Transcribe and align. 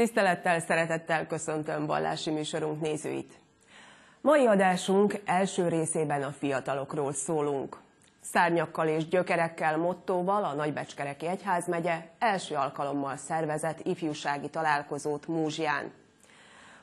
Tisztelettel, 0.00 0.60
szeretettel 0.60 1.26
köszöntöm 1.26 1.86
vallási 1.86 2.30
műsorunk 2.30 2.80
nézőit. 2.80 3.32
Mai 4.20 4.46
adásunk 4.46 5.20
első 5.24 5.68
részében 5.68 6.22
a 6.22 6.30
fiatalokról 6.30 7.12
szólunk. 7.12 7.76
Szárnyakkal 8.20 8.88
és 8.88 9.08
gyökerekkel 9.08 9.76
mottóval 9.76 10.44
a 10.44 10.54
Nagybecskereki 10.54 11.26
Egyházmegye 11.26 11.96
első 12.18 12.54
alkalommal 12.54 13.16
szervezett 13.16 13.86
ifjúsági 13.86 14.48
találkozót 14.48 15.26
Múzsján. 15.26 15.92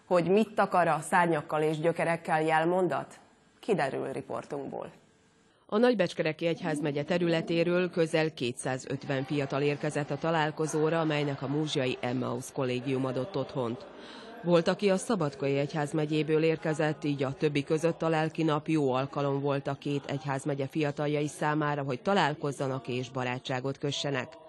Hogy 0.05 0.27
mit 0.29 0.59
akar 0.59 0.87
a 0.87 0.99
szárnyakkal 1.09 1.61
és 1.61 1.79
gyökerekkel 1.79 2.41
jelmondat? 2.41 3.19
Kiderül 3.59 4.11
riportunkból. 4.11 4.91
A 5.69 5.77
Nagybecskereki 5.77 6.45
Egyházmegye 6.45 7.03
területéről 7.03 7.89
közel 7.89 8.33
250 8.33 9.23
fiatal 9.23 9.61
érkezett 9.61 10.09
a 10.09 10.17
találkozóra, 10.17 10.99
amelynek 10.99 11.41
a 11.41 11.47
Múzsiai 11.47 11.97
Emmaus 11.99 12.51
kollégium 12.51 13.05
adott 13.05 13.35
otthont. 13.35 13.85
Volt, 14.43 14.67
aki 14.67 14.89
a 14.89 14.97
Szabadkai 14.97 15.57
Egyházmegyéből 15.57 16.43
érkezett, 16.43 17.03
így 17.03 17.23
a 17.23 17.33
többi 17.33 17.63
között 17.63 18.01
a 18.01 18.09
lelki 18.09 18.43
nap 18.43 18.67
jó 18.67 18.91
alkalom 18.91 19.41
volt 19.41 19.67
a 19.67 19.77
két 19.79 20.05
egyházmegye 20.05 20.67
fiataljai 20.67 21.27
számára, 21.27 21.83
hogy 21.83 22.01
találkozzanak 22.01 22.87
és 22.87 23.09
barátságot 23.09 23.77
kössenek. 23.77 24.46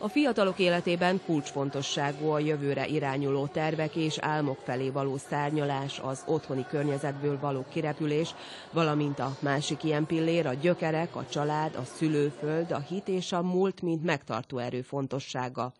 A 0.00 0.08
fiatalok 0.08 0.58
életében 0.58 1.20
kulcsfontosságú 1.24 2.28
a 2.28 2.38
jövőre 2.38 2.86
irányuló 2.86 3.46
tervek 3.46 3.96
és 3.96 4.18
álmok 4.18 4.58
felé 4.64 4.90
való 4.90 5.16
szárnyalás, 5.16 5.98
az 5.98 6.22
otthoni 6.26 6.66
környezetből 6.68 7.38
való 7.40 7.64
kirepülés, 7.68 8.34
valamint 8.72 9.18
a 9.18 9.36
másik 9.40 9.84
ilyen 9.84 10.06
pillér, 10.06 10.46
a 10.46 10.54
gyökerek, 10.54 11.16
a 11.16 11.26
család, 11.26 11.74
a 11.74 11.84
szülőföld, 11.84 12.72
a 12.72 12.78
hit 12.78 13.08
és 13.08 13.32
a 13.32 13.42
múlt, 13.42 13.82
mint 13.82 14.04
megtartó 14.04 14.58
erő 14.58 14.82
fontossága. 14.82 15.72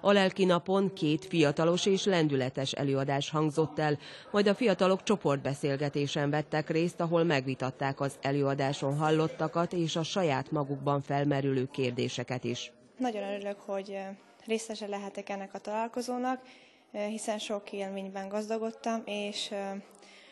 A 0.00 0.12
lelki 0.12 0.44
napon 0.44 0.92
két 0.92 1.24
fiatalos 1.24 1.86
és 1.86 2.04
lendületes 2.04 2.72
előadás 2.72 3.30
hangzott 3.30 3.78
el, 3.78 3.98
majd 4.30 4.46
a 4.46 4.54
fiatalok 4.54 5.02
csoportbeszélgetésen 5.02 6.30
vettek 6.30 6.70
részt, 6.70 7.00
ahol 7.00 7.24
megvitatták 7.24 8.00
az 8.00 8.14
előadáson 8.20 8.96
hallottakat 8.96 9.72
és 9.72 9.96
a 9.96 10.02
saját 10.02 10.50
magukban 10.50 11.00
felmerülő 11.00 11.68
kérdéseket 11.72 12.44
is. 12.44 12.72
Nagyon 13.00 13.22
örülök, 13.22 13.60
hogy 13.60 13.98
részese 14.46 14.86
lehetek 14.86 15.28
ennek 15.28 15.54
a 15.54 15.58
találkozónak, 15.58 16.42
hiszen 16.90 17.38
sok 17.38 17.72
élményben 17.72 18.28
gazdagodtam, 18.28 19.02
és 19.04 19.54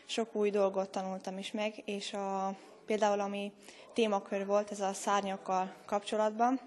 sok 0.05 0.35
új 0.35 0.49
dolgot 0.49 0.89
tanultam 0.89 1.37
is 1.37 1.51
meg, 1.51 1.81
és 1.85 2.13
a, 2.13 2.55
például 2.85 3.19
ami 3.19 3.51
témakör 3.93 4.45
volt, 4.45 4.71
ez 4.71 4.79
a 4.79 4.93
szárnyakkal 4.93 5.73
kapcsolatban, 5.85 6.59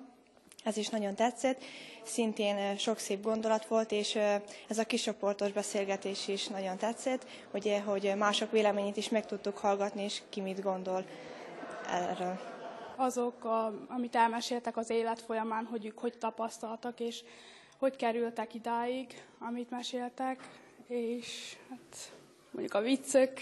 ez 0.65 0.77
is 0.77 0.89
nagyon 0.89 1.15
tetszett. 1.15 1.63
Szintén 2.03 2.77
sok 2.77 2.99
szép 2.99 3.23
gondolat 3.23 3.67
volt, 3.67 3.93
és 3.93 4.19
ez 4.69 4.79
a 4.79 4.85
kiscsoportos 4.85 5.53
beszélgetés 5.53 6.29
is 6.29 6.47
nagyon 6.47 6.77
tetszett, 6.77 7.27
ugye, 7.53 7.81
hogy 7.81 8.13
mások 8.17 8.51
véleményét 8.51 8.97
is 8.97 9.09
meg 9.09 9.27
tudtuk 9.27 9.59
hallgatni, 9.59 10.03
és 10.03 10.23
ki 10.29 10.41
mit 10.41 10.63
gondol 10.63 11.05
erről 11.91 12.52
azok, 13.03 13.45
a, 13.45 13.67
amit 13.89 14.17
elmeséltek 14.17 14.77
az 14.77 14.91
élet 14.91 15.21
folyamán, 15.21 15.65
hogy 15.65 15.87
ők 15.87 15.99
hogy 15.99 16.19
tapasztaltak, 16.19 17.01
és 17.01 17.23
hogy 17.79 17.97
kerültek 17.97 18.55
idáig, 18.55 19.25
amit 19.39 19.71
meséltek, 19.71 20.49
és 20.87 21.57
hát 21.71 22.13
mondjuk 22.51 22.75
a 22.75 22.81
viccök, 22.81 23.33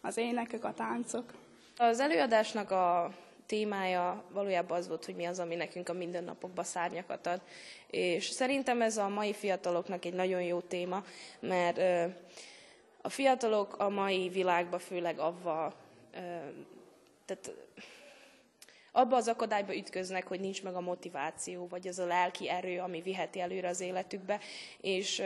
az 0.00 0.16
énekek, 0.16 0.64
a 0.64 0.74
táncok. 0.74 1.32
Az 1.76 2.00
előadásnak 2.00 2.70
a 2.70 3.12
témája 3.46 4.22
valójában 4.30 4.78
az 4.78 4.88
volt, 4.88 5.04
hogy 5.04 5.14
mi 5.14 5.24
az, 5.24 5.38
ami 5.38 5.54
nekünk 5.54 5.88
a 5.88 5.92
mindennapokban 5.92 6.64
szárnyakat 6.64 7.26
ad. 7.26 7.40
És 7.90 8.24
szerintem 8.24 8.82
ez 8.82 8.96
a 8.96 9.08
mai 9.08 9.32
fiataloknak 9.32 10.04
egy 10.04 10.14
nagyon 10.14 10.42
jó 10.42 10.60
téma, 10.60 11.04
mert 11.40 12.10
a 13.02 13.08
fiatalok 13.08 13.78
a 13.78 13.88
mai 13.88 14.28
világban 14.28 14.78
főleg 14.78 15.18
avval, 15.18 15.74
tehát 17.24 17.52
abba 18.96 19.16
az 19.16 19.28
akadályba 19.28 19.76
ütköznek, 19.76 20.26
hogy 20.26 20.40
nincs 20.40 20.62
meg 20.62 20.74
a 20.74 20.80
motiváció, 20.80 21.66
vagy 21.66 21.88
az 21.88 21.98
a 21.98 22.06
lelki 22.06 22.50
erő, 22.50 22.78
ami 22.78 23.00
viheti 23.00 23.40
előre 23.40 23.68
az 23.68 23.80
életükbe, 23.80 24.40
és 24.80 25.22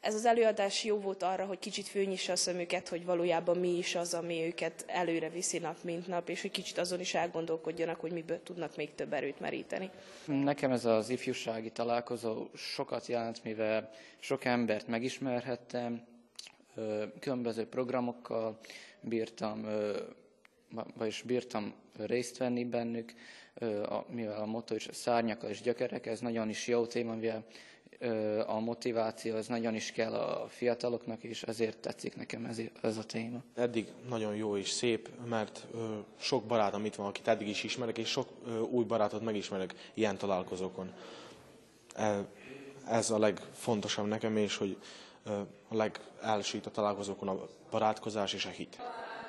ez 0.00 0.14
az 0.14 0.24
előadás 0.24 0.84
jó 0.84 0.98
volt 0.98 1.22
arra, 1.22 1.44
hogy 1.44 1.58
kicsit 1.58 1.86
főnyissa 1.86 2.32
a 2.32 2.36
szemüket, 2.36 2.88
hogy 2.88 3.04
valójában 3.04 3.58
mi 3.58 3.76
is 3.76 3.94
az, 3.94 4.14
ami 4.14 4.42
őket 4.44 4.84
előre 4.86 5.28
viszi 5.28 5.58
nap, 5.58 5.76
mint 5.82 6.06
nap, 6.06 6.28
és 6.28 6.40
hogy 6.40 6.50
kicsit 6.50 6.78
azon 6.78 7.00
is 7.00 7.14
elgondolkodjanak, 7.14 8.00
hogy 8.00 8.12
miből 8.12 8.42
tudnak 8.42 8.76
még 8.76 8.94
több 8.94 9.12
erőt 9.12 9.40
meríteni. 9.40 9.90
Nekem 10.24 10.70
ez 10.70 10.84
az 10.84 11.08
ifjúsági 11.08 11.70
találkozó 11.70 12.46
sokat 12.54 13.06
jelent, 13.06 13.44
mivel 13.44 13.90
sok 14.18 14.44
embert 14.44 14.86
megismerhettem, 14.86 16.06
különböző 17.20 17.66
programokkal 17.66 18.58
bírtam, 19.00 19.66
vagyis 20.96 21.22
bírtam 21.22 21.74
részt 21.96 22.36
venni 22.36 22.64
bennük, 22.64 23.12
mivel 24.06 24.40
a 24.40 24.46
motto 24.46 24.74
is 24.74 24.88
a 24.88 24.92
szárnyak 24.92 25.42
és 25.48 25.60
gyökerek, 25.60 26.06
ez 26.06 26.20
nagyon 26.20 26.48
is 26.48 26.66
jó 26.66 26.86
téma, 26.86 27.14
mivel 27.14 27.44
a 28.46 28.60
motiváció, 28.60 29.36
ez 29.36 29.46
nagyon 29.46 29.74
is 29.74 29.92
kell 29.92 30.14
a 30.14 30.48
fiataloknak, 30.48 31.22
és 31.22 31.42
ezért 31.42 31.78
tetszik 31.78 32.16
nekem 32.16 32.44
ez, 32.44 32.60
ez 32.82 32.96
a 32.96 33.04
téma. 33.04 33.42
Eddig 33.54 33.86
nagyon 34.08 34.36
jó 34.36 34.56
és 34.56 34.70
szép, 34.70 35.10
mert 35.28 35.66
sok 36.20 36.44
barátom 36.44 36.84
itt 36.84 36.94
van, 36.94 37.06
akit 37.06 37.28
eddig 37.28 37.48
is 37.48 37.64
ismerek, 37.64 37.98
és 37.98 38.08
sok 38.08 38.28
új 38.70 38.84
barátot 38.84 39.22
megismerek 39.22 39.74
ilyen 39.94 40.18
találkozókon. 40.18 40.92
E, 41.94 42.24
ez 42.88 43.10
a 43.10 43.18
legfontosabb 43.18 44.06
nekem, 44.06 44.36
és 44.36 44.56
hogy 44.56 44.76
a 45.68 45.74
legelső 45.76 46.58
itt 46.58 46.66
a 46.66 46.70
találkozókon 46.70 47.28
a 47.28 47.48
barátkozás 47.70 48.32
és 48.32 48.44
a 48.44 48.50
hit. 48.50 48.78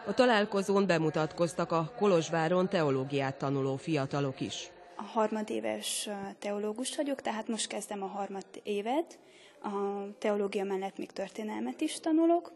A 0.05 0.13
találkozón 0.13 0.87
bemutatkoztak 0.87 1.71
a 1.71 1.91
Kolozsváron 1.97 2.69
teológiát 2.69 3.37
tanuló 3.37 3.75
fiatalok 3.75 4.39
is. 4.39 4.71
A 4.95 5.01
harmadéves 5.01 6.09
teológus 6.39 6.95
vagyok, 6.95 7.21
tehát 7.21 7.47
most 7.47 7.67
kezdem 7.67 8.03
a 8.03 8.05
harmad 8.05 8.45
évet. 8.63 9.19
A 9.61 9.69
teológia 10.17 10.63
mellett 10.63 10.97
még 10.97 11.11
történelmet 11.11 11.81
is 11.81 11.99
tanulok, 11.99 12.51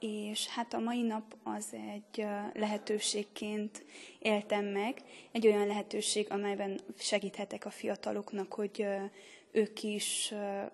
és 0.00 0.46
hát 0.48 0.74
a 0.74 0.78
mai 0.78 1.02
nap 1.02 1.22
az 1.42 1.66
egy 1.72 2.26
lehetőségként 2.54 3.84
éltem 4.18 4.64
meg, 4.64 5.02
egy 5.32 5.46
olyan 5.46 5.66
lehetőség, 5.66 6.26
amelyben 6.30 6.80
segíthetek 6.98 7.64
a 7.64 7.70
fiataloknak, 7.70 8.52
hogy 8.52 8.86
ők 9.56 9.82
is 9.82 10.32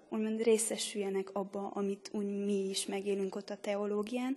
úgymond 0.08 0.42
részesüljenek 0.42 1.30
abba, 1.32 1.70
amit 1.74 2.10
úgy 2.12 2.44
mi 2.44 2.68
is 2.68 2.86
megélünk 2.86 3.34
ott 3.34 3.50
a 3.50 3.56
teológián, 3.60 4.36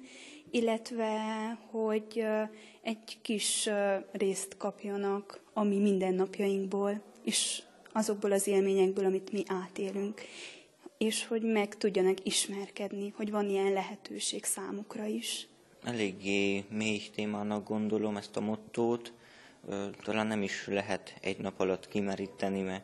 illetve 0.52 1.18
hogy 1.70 2.26
egy 2.82 3.18
kis 3.22 3.70
részt 4.12 4.58
kapjanak 4.58 5.42
a 5.54 5.64
mi 5.64 5.78
mindennapjainkból, 5.78 7.02
és 7.24 7.62
azokból 7.92 8.32
az 8.32 8.48
élményekből, 8.48 9.06
amit 9.06 9.32
mi 9.32 9.44
átélünk, 9.48 10.22
és 10.98 11.26
hogy 11.28 11.42
meg 11.42 11.78
tudjanak 11.78 12.26
ismerkedni, 12.26 13.14
hogy 13.16 13.32
van 13.32 13.50
ilyen 13.50 13.74
lehetőség 13.74 14.44
számukra 14.44 15.06
is. 15.06 15.48
Eléggé 15.84 16.64
mély 16.70 17.02
témának 17.16 17.68
gondolom 17.68 18.18
ezt 18.18 18.38
a 18.38 18.42
mottót, 18.42 19.14
talán 20.04 20.28
nem 20.28 20.42
is 20.42 20.68
lehet 20.68 21.18
egy 21.22 21.38
nap 21.38 21.60
alatt 21.60 21.88
kimeríteni, 21.88 22.62
mert 22.62 22.84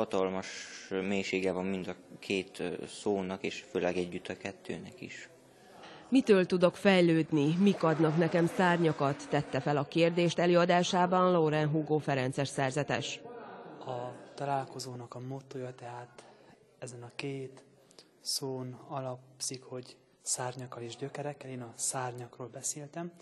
hatalmas 0.00 0.46
mélysége 0.88 1.52
van 1.52 1.64
mind 1.64 1.88
a 1.88 1.94
két 2.18 2.62
szónak, 2.88 3.42
és 3.42 3.64
főleg 3.70 3.96
együtt 3.96 4.28
a 4.28 4.36
kettőnek 4.36 5.00
is. 5.00 5.28
Mitől 6.08 6.46
tudok 6.46 6.76
fejlődni, 6.76 7.56
mik 7.58 7.82
adnak 7.82 8.16
nekem 8.16 8.46
szárnyakat, 8.46 9.28
tette 9.28 9.60
fel 9.60 9.76
a 9.76 9.84
kérdést 9.84 10.38
előadásában 10.38 11.32
Lauren 11.32 11.68
Hugo 11.68 11.98
Ferences 11.98 12.48
szerzetes. 12.48 13.20
A 13.86 13.94
találkozónak 14.34 15.14
a 15.14 15.20
mottoja 15.20 15.74
tehát 15.74 16.24
ezen 16.78 17.02
a 17.02 17.10
két 17.14 17.64
szón 18.20 18.78
alapszik, 18.88 19.62
hogy 19.62 19.96
szárnyakkal 20.22 20.82
és 20.82 20.96
gyökerekkel. 20.96 21.50
Én 21.50 21.62
a 21.62 21.72
szárnyakról 21.76 22.48
beszéltem, 22.48 23.12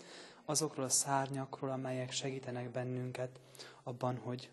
azokról 0.45 0.85
a 0.85 0.89
szárnyakról, 0.89 1.71
amelyek 1.71 2.11
segítenek 2.11 2.71
bennünket 2.71 3.39
abban, 3.83 4.17
hogy, 4.17 4.49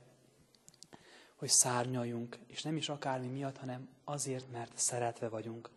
hogy 1.36 1.48
szárnyaljunk, 1.48 2.38
és 2.46 2.62
nem 2.62 2.76
is 2.76 2.88
akármi 2.88 3.26
miatt, 3.26 3.56
hanem 3.56 3.88
azért, 4.04 4.50
mert 4.52 4.72
szeretve 4.74 5.28
vagyunk. 5.28 5.70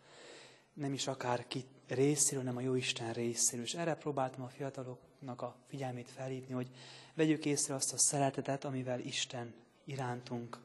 Nem 0.72 0.92
is 0.92 1.06
akár 1.06 1.46
ki 1.46 1.64
részéről, 1.88 2.42
nem 2.42 2.56
a 2.56 2.60
jó 2.60 2.74
Isten 2.74 3.12
részéről. 3.12 3.64
És 3.64 3.74
erre 3.74 3.94
próbáltam 3.94 4.44
a 4.44 4.48
fiataloknak 4.48 5.42
a 5.42 5.56
figyelmét 5.68 6.10
felhívni, 6.10 6.54
hogy 6.54 6.70
vegyük 7.14 7.44
észre 7.44 7.74
azt 7.74 7.92
a 7.92 7.98
szeretetet, 7.98 8.64
amivel 8.64 9.00
Isten 9.00 9.54
irántunk 9.84 10.58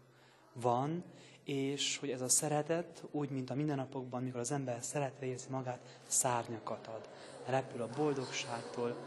van, 0.54 1.04
és 1.44 1.98
hogy 1.98 2.10
ez 2.10 2.22
a 2.22 2.30
szeretet, 2.30 3.04
úgy, 3.12 3.30
mint 3.30 3.50
a 3.50 3.56
mindennapokban, 3.56 4.24
mikor 4.24 4.40
az 4.40 4.52
ember 4.52 4.84
szeretve 4.84 5.26
érzi 5.26 5.50
magát, 5.50 6.00
szárnyakat 6.08 6.88
ad. 6.88 7.10
Repül 7.46 7.82
a 7.82 7.90
boldogságtól, 7.96 8.98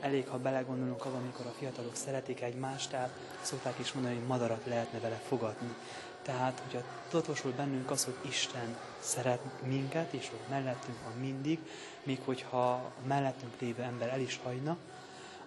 elég, 0.00 0.28
ha 0.28 0.38
belegondolunk 0.38 1.04
abban, 1.04 1.20
amikor 1.20 1.46
a 1.46 1.54
fiatalok 1.58 1.94
szeretik 1.94 2.40
egymást, 2.40 2.90
tehát 2.90 3.10
szokták 3.40 3.78
is 3.78 3.92
mondani, 3.92 4.14
hogy 4.14 4.26
madarat 4.26 4.64
lehetne 4.66 4.98
vele 4.98 5.20
fogadni. 5.28 5.74
Tehát, 6.22 6.62
hogyha 6.64 6.86
tudatosul 7.08 7.52
bennünk 7.52 7.90
az, 7.90 8.04
hogy 8.04 8.16
Isten 8.20 8.76
szeret 9.00 9.40
minket, 9.66 10.12
és 10.12 10.28
hogy 10.28 10.38
mellettünk 10.48 10.96
van 11.04 11.18
mindig, 11.20 11.58
még 12.02 12.20
hogyha 12.24 12.70
a 12.72 12.92
mellettünk 13.06 13.60
lévő 13.60 13.82
ember 13.82 14.08
el 14.08 14.20
is 14.20 14.40
hagyna, 14.42 14.76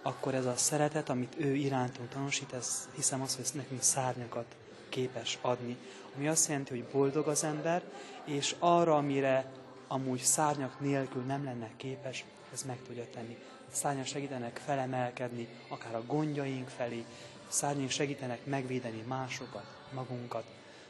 akkor 0.02 0.34
ez 0.34 0.46
a 0.46 0.56
szeretet, 0.56 1.08
amit 1.08 1.34
ő 1.36 1.54
irántunk 1.54 2.08
tanúsít, 2.08 2.52
ez 2.52 2.88
hiszem 2.94 3.22
az, 3.22 3.36
hogy 3.36 3.50
nekünk 3.54 3.82
szárnyakat 3.82 4.56
képes 4.88 5.38
adni. 5.40 5.76
Ami 6.16 6.28
azt 6.28 6.48
jelenti, 6.48 6.70
hogy 6.70 6.84
boldog 6.92 7.28
az 7.28 7.44
ember, 7.44 7.82
és 8.24 8.54
arra, 8.58 8.96
amire 8.96 9.52
amúgy 9.88 10.20
szárnyak 10.20 10.80
nélkül 10.80 11.22
nem 11.22 11.44
lenne 11.44 11.70
képes, 11.76 12.24
ez 12.52 12.62
meg 12.62 12.78
tudja 12.86 13.04
tenni. 13.14 13.38
Szárnyak 13.72 14.06
segítenek 14.06 14.60
felemelkedni, 14.64 15.48
akár 15.68 15.94
a 15.94 16.04
gondjaink 16.06 16.68
felé, 16.68 17.04
szárnyaink 17.48 17.90
segítenek 17.90 18.44
megvédeni 18.44 19.02
másokat, 19.06 19.64
magunkat, 19.92 20.44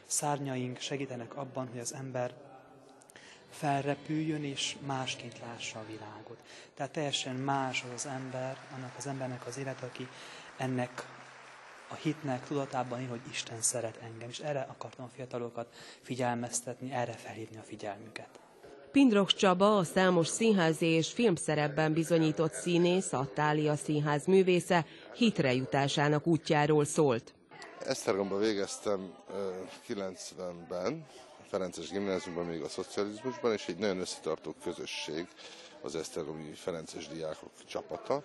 szárnyaink 0.07 0.79
segítenek 0.79 1.37
abban, 1.37 1.69
hogy 1.69 1.79
az 1.79 1.95
ember 1.95 2.35
felrepüljön 3.51 4.45
és 4.45 4.77
másként 4.87 5.39
lássa 5.39 5.79
a 5.79 5.87
világot. 5.87 6.39
Tehát 6.75 6.93
teljesen 6.93 7.35
más 7.35 7.83
az 7.83 7.91
az 7.95 8.07
ember, 8.07 8.57
annak 8.75 8.95
az 8.97 9.07
embernek 9.07 9.47
az 9.47 9.59
élet, 9.59 9.83
aki 9.83 10.09
ennek 10.57 11.07
a 11.89 11.95
hitnek 11.95 12.45
tudatában 12.45 13.01
él, 13.01 13.09
hogy 13.09 13.21
Isten 13.31 13.61
szeret 13.61 13.99
engem, 14.03 14.29
és 14.29 14.39
erre 14.39 14.67
akartam 14.69 15.05
a 15.05 15.15
fiatalokat 15.15 15.75
figyelmeztetni, 16.03 16.93
erre 16.93 17.13
felhívni 17.13 17.57
a 17.57 17.63
figyelmüket. 17.63 18.41
Pindrox 18.93 19.35
Csaba, 19.35 19.77
a 19.77 19.85
számos 19.85 20.29
színházi 20.29 20.87
és 20.87 21.11
filmszerepben 21.13 21.93
bizonyított 21.93 22.53
színész, 22.53 23.13
a 23.13 23.31
Tália 23.35 23.77
Színház 23.77 24.27
művésze 24.27 24.87
hitre 25.15 25.53
útjáról 26.25 26.85
szólt. 26.85 27.35
Esztergomba 27.87 28.37
végeztem 28.37 29.15
90-ben, 29.89 31.07
Ferences 31.49 31.91
gimnáziumban, 31.91 32.47
még 32.47 32.63
a 32.63 32.69
szocializmusban, 32.69 33.53
és 33.53 33.69
egy 33.69 33.79
nagyon 33.79 33.99
összetartó 33.99 34.55
közösség 34.63 35.27
az 35.83 35.95
Esztergomi 35.95 36.53
Ferences 36.55 37.09
diákok 37.09 37.51
csapata. 37.67 38.23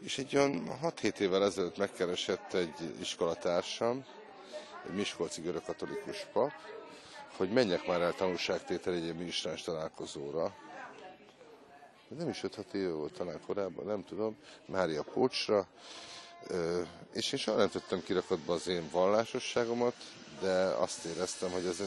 És 0.00 0.18
egy 0.18 0.36
olyan 0.36 0.78
6-7 0.82 1.18
évvel 1.18 1.44
ezelőtt 1.44 1.76
megkeresett 1.76 2.52
egy 2.52 2.94
iskolatársam, 3.00 4.04
egy 4.86 4.94
Miskolci 4.94 5.40
görög 5.40 5.62
katolikus 5.64 6.26
pap, 6.32 6.52
hogy 7.36 7.50
menjek 7.50 7.86
már 7.86 8.00
el 8.00 8.14
tanulságtétel 8.14 8.94
egy 8.94 9.16
minisztráns 9.16 9.62
találkozóra. 9.62 10.54
Nem 12.08 12.28
is 12.28 12.40
5-6 12.42 12.72
éve 12.72 12.92
volt 12.92 13.12
talán 13.12 13.40
korábban, 13.46 13.86
nem 13.86 14.04
tudom, 14.04 14.36
Mária 14.66 15.02
Pócsra, 15.02 15.66
és 17.12 17.32
én 17.32 17.38
soha 17.38 17.56
nem 17.58 17.68
tettem 17.68 18.02
kirakatba 18.02 18.54
az 18.54 18.66
én 18.66 18.88
vallásosságomat, 18.90 19.94
de 20.40 20.52
azt 20.64 21.04
éreztem, 21.04 21.50
hogy 21.50 21.66
ez 21.66 21.82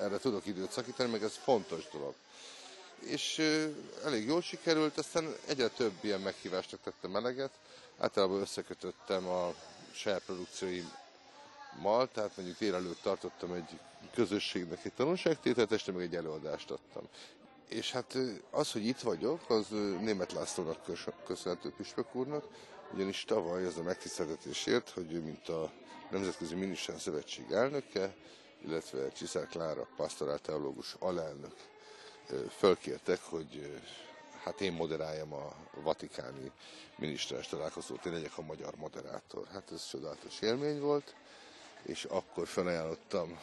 erre 0.00 0.18
tudok 0.18 0.46
időt 0.46 0.72
szakítani, 0.72 1.10
meg 1.10 1.22
ez 1.22 1.34
fontos 1.34 1.88
dolog. 1.92 2.14
És 2.98 3.38
elég 4.04 4.26
jól 4.26 4.42
sikerült, 4.42 4.98
aztán 4.98 5.34
egyre 5.46 5.68
több 5.68 5.92
ilyen 6.00 6.20
meghívásnak 6.20 6.80
tettem 6.84 7.16
eleget. 7.16 7.50
Általában 7.98 8.40
összekötöttem 8.40 9.28
a 9.28 9.54
saját 9.92 10.22
produkcióimmal, 11.74 12.08
tehát 12.12 12.36
mondjuk 12.36 12.58
délelőtt 12.58 13.02
tartottam 13.02 13.52
egy 13.52 13.78
közösségnek 14.14 14.84
egy 14.84 14.92
tanulságtételt, 14.92 15.72
este 15.72 15.92
meg 15.92 16.02
egy 16.02 16.14
előadást 16.14 16.70
adtam. 16.70 17.08
És 17.68 17.92
hát 17.92 18.16
az, 18.50 18.72
hogy 18.72 18.86
itt 18.86 19.00
vagyok, 19.00 19.50
az 19.50 19.66
német 20.00 20.32
Lászlónak 20.32 20.84
köszönhető 21.26 21.72
Püspök 21.76 22.14
úrnak, 22.14 22.44
ugyanis 22.92 23.24
tavaly 23.24 23.66
az 23.66 23.78
a 23.78 23.82
megtiszteltetésért, 23.82 24.90
hogy 24.90 25.12
ő, 25.12 25.20
mint 25.20 25.48
a 25.48 25.72
Nemzetközi 26.10 26.54
Miniszter 26.54 27.00
Szövetség 27.00 27.50
elnöke, 27.50 28.14
illetve 28.64 29.12
Csiszár 29.12 29.46
Klára 29.46 29.86
pastorál 29.96 30.38
teológus 30.38 30.96
alelnök 30.98 31.54
fölkértek, 32.58 33.20
hogy 33.22 33.80
hát 34.44 34.60
én 34.60 34.72
moderáljam 34.72 35.32
a 35.32 35.52
vatikáni 35.82 36.50
miniszteres 36.96 37.48
találkozót, 37.48 38.06
én 38.06 38.12
legyek 38.12 38.38
a 38.38 38.42
magyar 38.42 38.74
moderátor. 38.76 39.46
Hát 39.52 39.72
ez 39.72 39.88
csodálatos 39.88 40.40
élmény 40.40 40.80
volt, 40.80 41.14
és 41.86 42.04
akkor 42.04 42.46
felajánlottam 42.46 43.38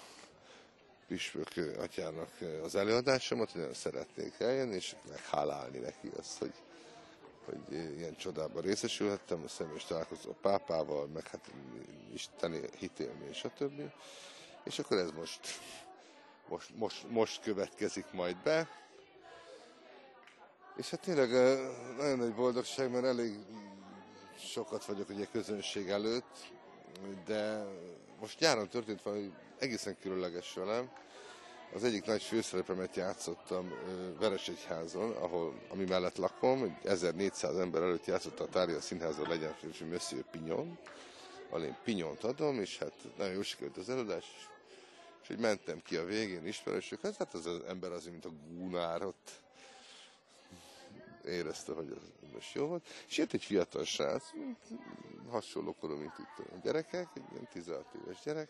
Püspök 1.08 1.78
atyának 1.78 2.30
az 2.64 2.76
előadásomat, 2.76 3.52
hogy 3.52 3.60
nagyon 3.60 3.76
szeretnék 3.76 4.40
eljönni, 4.40 4.76
és 4.76 4.96
meghálálni 5.10 5.78
neki 5.78 6.12
azt, 6.18 6.38
hogy 6.38 6.54
hogy 7.46 7.74
ilyen 7.98 8.16
csodában 8.16 8.62
részesülhettem, 8.62 9.42
a 9.46 9.48
személyes 9.48 9.86
találkozó 9.86 10.30
a 10.30 10.36
pápával, 10.42 11.08
meg 11.08 11.28
hát 11.28 11.52
isteni 12.14 12.60
hitélmény, 12.78 13.34
stb. 13.34 13.82
És 14.64 14.80
akkor 14.80 14.98
ez 14.98 15.12
most, 15.12 15.40
most, 16.48 16.70
most, 16.76 17.10
most 17.10 17.42
következik 17.42 18.06
majd 18.12 18.38
be. 18.44 18.70
És 20.76 20.90
hát 20.90 21.00
tényleg 21.00 21.30
nagyon 21.98 22.18
nagy 22.18 22.34
boldogság, 22.34 22.92
mert 22.92 23.06
elég 23.06 23.38
sokat 24.38 24.86
vagyok 24.86 25.10
ugye 25.10 25.26
közönség 25.26 25.90
előtt, 25.90 26.52
de 27.26 27.66
most 28.22 28.40
nyáron 28.40 28.70
történt 28.70 29.02
valami 29.02 29.32
egészen 29.60 29.98
különleges 30.02 30.54
velem, 30.54 30.90
az 31.74 31.84
egyik 31.84 32.06
nagy 32.06 32.22
főszerepemet 32.22 32.96
játszottam 32.96 33.74
Veresegyházon, 34.20 35.12
ahol, 35.12 35.62
ami 35.70 35.86
mellett 35.86 36.18
lakom, 36.18 36.64
egy 36.64 36.86
1400 36.86 37.58
ember 37.58 37.82
előtt 37.82 38.06
játszottam 38.06 38.46
a 38.50 38.50
Tária 38.50 38.82
Színházon 38.82 39.28
legyen 39.28 39.54
főső 39.54 39.86
Monsieur 39.86 40.24
Pignon, 40.32 40.78
ahol 41.50 41.64
én 41.86 42.04
adom, 42.22 42.60
és 42.60 42.78
hát 42.78 42.94
nagyon 43.18 43.34
jól 43.34 43.44
sikerült 43.44 43.78
az 43.78 43.90
előadás, 43.90 44.26
és 45.22 45.28
hogy 45.28 45.40
mentem 45.40 45.82
ki 45.82 45.96
a 45.96 46.06
végén 46.06 46.46
ismerősökhez, 46.46 47.18
hát 47.18 47.34
az, 47.34 47.46
az 47.46 47.62
ember 47.68 47.92
azért, 47.92 48.12
mint 48.12 48.26
a 48.26 48.32
gúnár 48.48 49.06
ott 49.06 49.32
érezte, 51.26 51.74
hogy 51.74 51.98
az 51.98 52.32
most 52.34 52.54
jó 52.54 52.66
volt. 52.66 52.88
És 53.08 53.18
jött 53.18 53.34
egy 53.34 53.44
fiatal 53.44 53.84
srác, 53.84 54.24
hasonló 55.30 55.76
korom, 55.80 56.00
mint 56.00 56.14
itt 56.20 56.46
a 56.46 56.58
gyerekek, 56.64 57.08
egy 57.14 57.24
ilyen 57.32 57.48
16 57.52 57.86
éves 58.04 58.18
gyerek, 58.24 58.50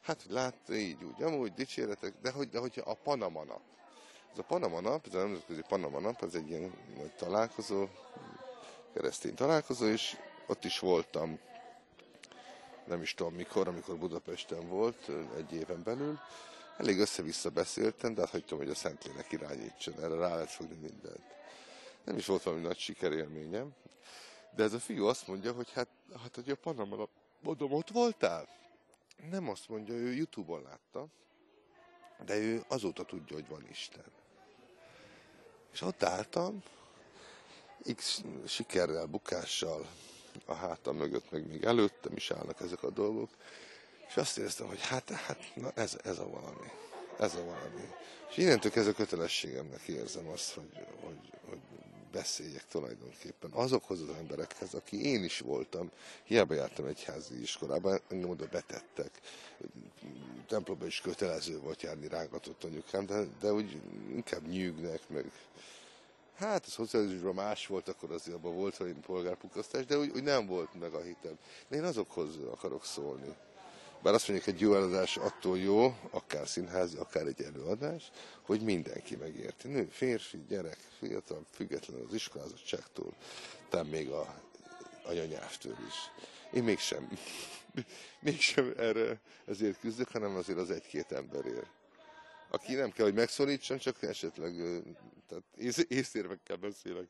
Hát, 0.00 0.22
hogy 0.22 0.32
látta 0.32 0.74
így, 0.74 1.04
úgy, 1.04 1.22
amúgy 1.22 1.52
dicséretek, 1.52 2.14
de 2.22 2.30
hogy, 2.30 2.48
de 2.48 2.58
hogyha 2.58 2.90
a 2.90 2.94
Panama 2.94 3.44
nap, 3.44 3.60
ez 4.32 4.38
a 4.38 4.42
Panama 4.42 4.80
nap, 4.80 5.06
ez 5.06 5.14
a 5.14 5.18
nemzetközi 5.18 5.62
Panama 5.68 6.00
nap, 6.00 6.22
ez 6.22 6.34
egy 6.34 6.48
ilyen 6.50 6.72
nagy 6.96 7.12
találkozó, 7.14 7.86
keresztény 8.94 9.34
találkozó, 9.34 9.86
és 9.86 10.16
ott 10.46 10.64
is 10.64 10.78
voltam, 10.78 11.38
nem 12.84 13.02
is 13.02 13.14
tudom 13.14 13.34
mikor, 13.34 13.68
amikor 13.68 13.96
Budapesten 13.96 14.68
volt, 14.68 15.10
egy 15.36 15.52
éven 15.52 15.82
belül. 15.82 16.18
Elég 16.76 16.98
össze-vissza 16.98 17.50
beszéltem, 17.50 18.14
de 18.14 18.20
hát 18.20 18.30
hagytam, 18.30 18.58
hogy 18.58 18.70
a 18.70 18.74
Szentlélek 18.74 19.32
irányítson, 19.32 19.94
erre 19.94 20.14
rá 20.14 20.34
lehet 20.34 20.50
fogni 20.50 20.76
mindent. 20.76 21.37
Nem 22.08 22.16
is 22.16 22.26
volt 22.26 22.42
valami 22.42 22.62
nagy 22.62 22.78
sikerélményem, 22.78 23.74
de 24.56 24.62
ez 24.62 24.72
a 24.72 24.78
fiú 24.78 25.06
azt 25.06 25.26
mondja, 25.26 25.52
hogy 25.52 25.72
hát, 25.72 25.88
hát 26.22 26.34
hogy 26.34 26.50
a 26.50 26.56
Panama 26.56 27.08
mondom, 27.40 27.72
ott 27.72 27.90
voltál? 27.90 28.48
nem 29.30 29.48
azt 29.48 29.68
mondja, 29.68 29.94
ő 29.94 30.14
Youtube-on 30.14 30.62
látta, 30.62 31.06
de 32.24 32.36
ő 32.36 32.64
azóta 32.68 33.04
tudja, 33.04 33.36
hogy 33.36 33.48
van 33.48 33.66
Isten. 33.70 34.04
És 35.72 35.80
ott 35.80 36.02
álltam, 36.02 36.62
X 37.96 38.22
sikerrel, 38.46 39.06
bukással, 39.06 39.86
a 40.44 40.54
hátam 40.54 40.96
mögött, 40.96 41.30
meg 41.30 41.46
még 41.46 41.64
előttem 41.64 42.12
is 42.16 42.30
állnak 42.30 42.60
ezek 42.60 42.82
a 42.82 42.90
dolgok, 42.90 43.30
és 44.08 44.16
azt 44.16 44.38
éreztem, 44.38 44.66
hogy 44.66 44.80
hát, 44.80 45.10
hát 45.10 45.52
na 45.54 45.70
ez, 45.74 45.98
ez 46.04 46.18
a 46.18 46.28
valami. 46.28 46.70
Ez 47.18 47.34
a 47.34 47.44
valami. 47.44 47.88
És 48.30 48.36
innentől 48.36 48.70
kezdve 48.70 48.92
kötelességemnek 48.92 49.82
érzem 49.82 50.28
azt, 50.28 50.52
hogy, 50.54 50.86
hogy, 51.00 51.32
hogy 51.48 51.60
beszéljek 52.12 52.64
tulajdonképpen 52.68 53.50
azokhoz 53.50 54.00
az 54.00 54.14
emberekhez, 54.18 54.74
aki 54.74 55.04
én 55.04 55.24
is 55.24 55.38
voltam. 55.38 55.90
Hiába 56.24 56.54
jártam 56.54 56.86
egy 56.86 57.04
házi 57.04 57.40
iskolában, 57.40 58.00
engem 58.08 58.30
oda 58.30 58.46
betettek. 58.50 59.10
Templomban 60.46 60.86
is 60.86 61.00
kötelező 61.00 61.58
volt 61.58 61.82
járni 61.82 62.08
rángatott 62.08 62.64
anyukám, 62.64 63.06
de, 63.06 63.24
de 63.40 63.52
úgy 63.52 63.80
inkább 64.10 64.46
nyűgnek, 64.46 65.08
meg 65.08 65.30
Hát 66.38 66.64
az 66.64 66.72
szocializmusban 66.72 67.34
más 67.34 67.66
volt, 67.66 67.88
akkor 67.88 68.12
azért 68.12 68.36
abban 68.36 68.54
volt 68.54 68.76
valami 68.76 68.96
polgárpukasztás, 69.06 69.86
de 69.86 69.98
úgy, 69.98 70.10
úgy 70.14 70.22
nem 70.22 70.46
volt 70.46 70.80
meg 70.80 70.92
a 70.92 71.02
hitem. 71.02 71.38
De 71.68 71.76
én 71.76 71.84
azokhoz 71.84 72.28
akarok 72.50 72.84
szólni. 72.84 73.34
Bár 74.02 74.14
azt 74.14 74.28
mondjuk, 74.28 74.54
egy 74.54 74.60
jó 74.60 74.74
előadás 74.74 75.16
attól 75.16 75.58
jó, 75.58 75.96
akár 76.10 76.48
színházi, 76.48 76.96
akár 76.96 77.26
egy 77.26 77.42
előadás, 77.42 78.10
hogy 78.42 78.60
mindenki 78.60 79.16
megérti. 79.16 79.68
Nő, 79.68 79.88
férfi, 79.90 80.44
gyerek, 80.48 80.78
fiatal, 80.98 81.46
független 81.50 82.00
az 82.06 82.14
iskolázottságtól, 82.14 83.14
tehát 83.68 83.90
még 83.90 84.10
a 84.10 84.42
anyanyelvtől 85.04 85.76
is. 85.88 85.94
Én 86.52 86.64
mégsem, 86.64 87.08
mégsem 88.20 88.72
erre 88.76 89.20
ezért 89.46 89.80
küzdök, 89.80 90.08
hanem 90.08 90.36
azért 90.36 90.58
az 90.58 90.70
egy-két 90.70 91.12
emberért. 91.12 91.70
Aki 92.50 92.74
nem 92.74 92.90
kell, 92.90 93.04
hogy 93.04 93.14
megszorítson, 93.14 93.78
csak 93.78 94.02
esetleg 94.02 94.54
tehát 95.28 95.44
ész, 95.56 95.84
észérvekkel 95.88 96.56
beszélek 96.56 97.08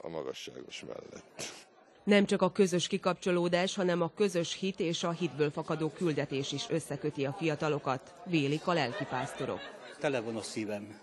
a 0.00 0.08
magasságos 0.08 0.80
mellett. 0.80 1.65
Nem 2.06 2.26
csak 2.26 2.42
a 2.42 2.52
közös 2.52 2.86
kikapcsolódás, 2.86 3.74
hanem 3.74 4.02
a 4.02 4.12
közös 4.14 4.54
hit 4.54 4.80
és 4.80 5.02
a 5.02 5.10
hitből 5.10 5.50
fakadó 5.50 5.88
küldetés 5.88 6.52
is 6.52 6.66
összeköti 6.70 7.24
a 7.24 7.32
fiatalokat, 7.32 8.14
vélik 8.26 8.66
a 8.66 8.72
lelkipásztorok. 8.72 9.60
Tele 9.98 10.20
van 10.20 10.36
a 10.36 10.42
szívem. 10.42 10.98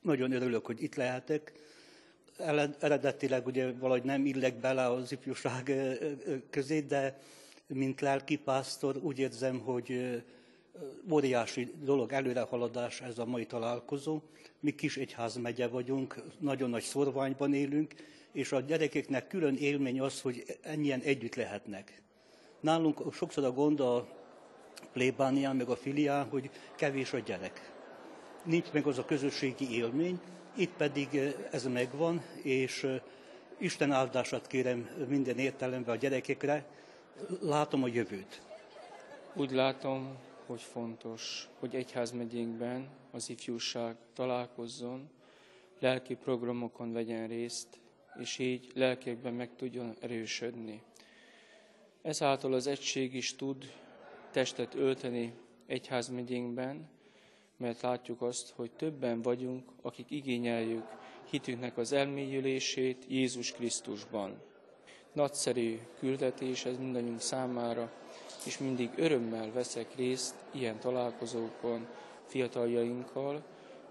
Nagyon 0.00 0.32
örülök, 0.32 0.66
hogy 0.66 0.82
itt 0.82 0.94
lehetek. 0.94 1.52
Eredetileg 2.78 3.46
ugye 3.46 3.72
valahogy 3.72 4.02
nem 4.02 4.26
illek 4.26 4.60
bele 4.60 4.86
az 4.86 5.12
ifjúság 5.12 5.72
közé, 6.50 6.80
de 6.80 7.18
mint 7.66 8.00
lelkipásztor 8.00 8.96
úgy 8.96 9.18
érzem, 9.18 9.58
hogy 9.58 10.20
óriási 11.10 11.72
dolog, 11.82 12.12
előrehaladás 12.12 13.00
ez 13.00 13.18
a 13.18 13.24
mai 13.24 13.46
találkozó. 13.46 14.20
Mi 14.60 14.74
kis 14.74 14.96
egyházmegye 14.96 15.66
vagyunk, 15.66 16.22
nagyon 16.38 16.70
nagy 16.70 16.82
szorványban 16.82 17.54
élünk, 17.54 17.94
és 18.36 18.52
a 18.52 18.60
gyerekeknek 18.60 19.26
külön 19.26 19.56
élmény 19.56 20.00
az, 20.00 20.20
hogy 20.20 20.58
ennyien 20.62 21.00
együtt 21.00 21.34
lehetnek. 21.34 22.02
Nálunk 22.60 23.14
sokszor 23.14 23.44
a 23.44 23.52
gond 23.52 23.80
a 23.80 24.08
plébánián, 24.92 25.56
meg 25.56 25.68
a 25.68 25.76
filián, 25.76 26.28
hogy 26.28 26.50
kevés 26.74 27.12
a 27.12 27.18
gyerek. 27.18 27.72
Nincs 28.44 28.70
meg 28.72 28.86
az 28.86 28.98
a 28.98 29.04
közösségi 29.04 29.76
élmény, 29.76 30.20
itt 30.56 30.72
pedig 30.76 31.34
ez 31.50 31.66
megvan, 31.66 32.22
és 32.42 32.86
Isten 33.58 33.92
áldását 33.92 34.46
kérem 34.46 35.06
minden 35.08 35.38
értelemben 35.38 35.94
a 35.94 35.98
gyerekekre, 35.98 36.66
látom 37.40 37.82
a 37.82 37.88
jövőt. 37.88 38.42
Úgy 39.34 39.50
látom, 39.50 40.16
hogy 40.46 40.60
fontos, 40.60 41.48
hogy 41.58 41.74
egyházmegyénkben 41.74 42.88
az 43.10 43.30
ifjúság 43.30 43.96
találkozzon, 44.14 45.10
lelki 45.78 46.14
programokon 46.14 46.92
vegyen 46.92 47.28
részt, 47.28 47.80
és 48.20 48.38
így 48.38 48.70
lelkekben 48.74 49.34
meg 49.34 49.50
tudjon 49.56 49.96
erősödni. 50.00 50.82
Ezáltal 52.02 52.52
az 52.52 52.66
egység 52.66 53.14
is 53.14 53.36
tud 53.36 53.72
testet 54.30 54.74
ölteni 54.74 55.34
egyházmegyénkben, 55.66 56.88
mert 57.56 57.80
látjuk 57.80 58.22
azt, 58.22 58.50
hogy 58.50 58.70
többen 58.70 59.22
vagyunk, 59.22 59.68
akik 59.82 60.10
igényeljük 60.10 60.84
hitünknek 61.30 61.76
az 61.76 61.92
elmélyülését 61.92 63.04
Jézus 63.08 63.52
Krisztusban. 63.52 64.42
Nagyszerű 65.12 65.78
küldetés 65.98 66.64
ez 66.64 66.78
mindannyiunk 66.78 67.20
számára, 67.20 67.92
és 68.46 68.58
mindig 68.58 68.90
örömmel 68.96 69.52
veszek 69.52 69.94
részt 69.94 70.34
ilyen 70.50 70.78
találkozókon 70.78 71.86
fiataljainkkal, 72.26 73.44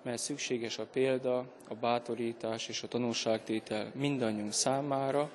mert 0.05 0.21
szükséges 0.21 0.77
a 0.77 0.85
példa, 0.85 1.37
a 1.67 1.75
bátorítás 1.81 2.67
és 2.67 2.83
a 2.83 2.87
tanulságtétel 2.87 3.91
mindannyiunk 3.95 4.53
számára, 4.53 5.29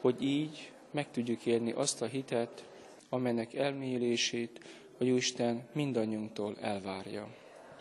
hogy 0.00 0.22
így 0.22 0.72
meg 0.90 1.10
tudjuk 1.10 1.46
élni 1.46 1.72
azt 1.72 2.02
a 2.02 2.06
hitet, 2.06 2.64
amelynek 3.08 3.54
elmélyülését 3.54 4.60
a 4.98 5.04
Jóisten 5.04 5.68
mindannyiunktól 5.72 6.56
elvárja. 6.60 7.28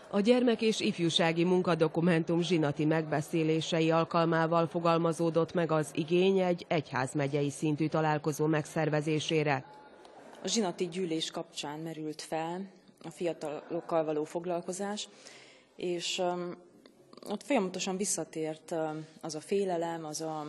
A 0.09 0.19
gyermek 0.19 0.61
és 0.61 0.79
ifjúsági 0.79 1.43
munkadokumentum 1.43 2.41
zsinati 2.41 2.85
megbeszélései 2.85 3.91
alkalmával 3.91 4.67
fogalmazódott 4.67 5.53
meg 5.53 5.71
az 5.71 5.91
igény 5.93 6.39
egy 6.39 6.65
egyházmegyei 6.67 7.49
szintű 7.49 7.87
találkozó 7.87 8.45
megszervezésére. 8.45 9.65
A 10.43 10.47
zsinati 10.47 10.87
gyűlés 10.87 11.31
kapcsán 11.31 11.79
merült 11.79 12.21
fel 12.21 12.69
a 13.03 13.09
fiatalokkal 13.09 14.05
való 14.05 14.23
foglalkozás, 14.23 15.07
és 15.81 16.21
ott 17.27 17.43
folyamatosan 17.43 17.97
visszatért 17.97 18.75
az 19.21 19.35
a 19.35 19.39
félelem, 19.39 20.05
az 20.05 20.21
a, 20.21 20.45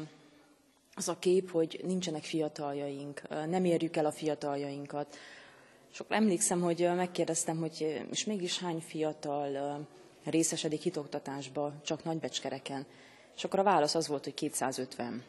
az 0.94 1.08
a 1.08 1.18
kép, 1.18 1.50
hogy 1.50 1.80
nincsenek 1.84 2.24
fiataljaink, 2.24 3.22
nem 3.48 3.64
érjük 3.64 3.96
el 3.96 4.06
a 4.06 4.12
fiataljainkat. 4.12 5.16
Sok 5.90 6.06
emlékszem, 6.08 6.60
hogy 6.60 6.88
megkérdeztem, 6.96 7.58
hogy 7.58 8.04
és 8.10 8.24
mégis 8.24 8.58
hány 8.58 8.80
fiatal 8.80 9.86
részesedik 10.24 10.80
hitoktatásba, 10.82 11.72
csak 11.84 12.04
nagybecskereken. 12.04 12.86
És 13.36 13.44
akkor 13.44 13.58
a 13.58 13.62
válasz 13.62 13.94
az 13.94 14.08
volt, 14.08 14.24
hogy 14.24 14.34
250. 14.34 15.24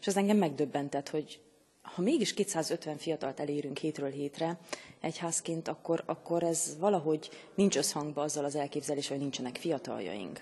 És 0.00 0.06
ez 0.06 0.16
engem 0.16 0.36
megdöbbentett, 0.36 1.08
hogy 1.08 1.40
ha 1.82 2.02
mégis 2.02 2.34
250 2.34 2.96
fiatalt 2.96 3.40
elérünk 3.40 3.78
hétről 3.78 4.10
hétre 4.10 4.58
egyházként, 5.00 5.68
akkor, 5.68 6.02
akkor 6.06 6.42
ez 6.42 6.76
valahogy 6.78 7.30
nincs 7.54 7.76
összhangba 7.76 8.22
azzal 8.22 8.44
az 8.44 8.54
elképzelés, 8.54 9.08
hogy 9.08 9.18
nincsenek 9.18 9.56
fiataljaink. 9.56 10.32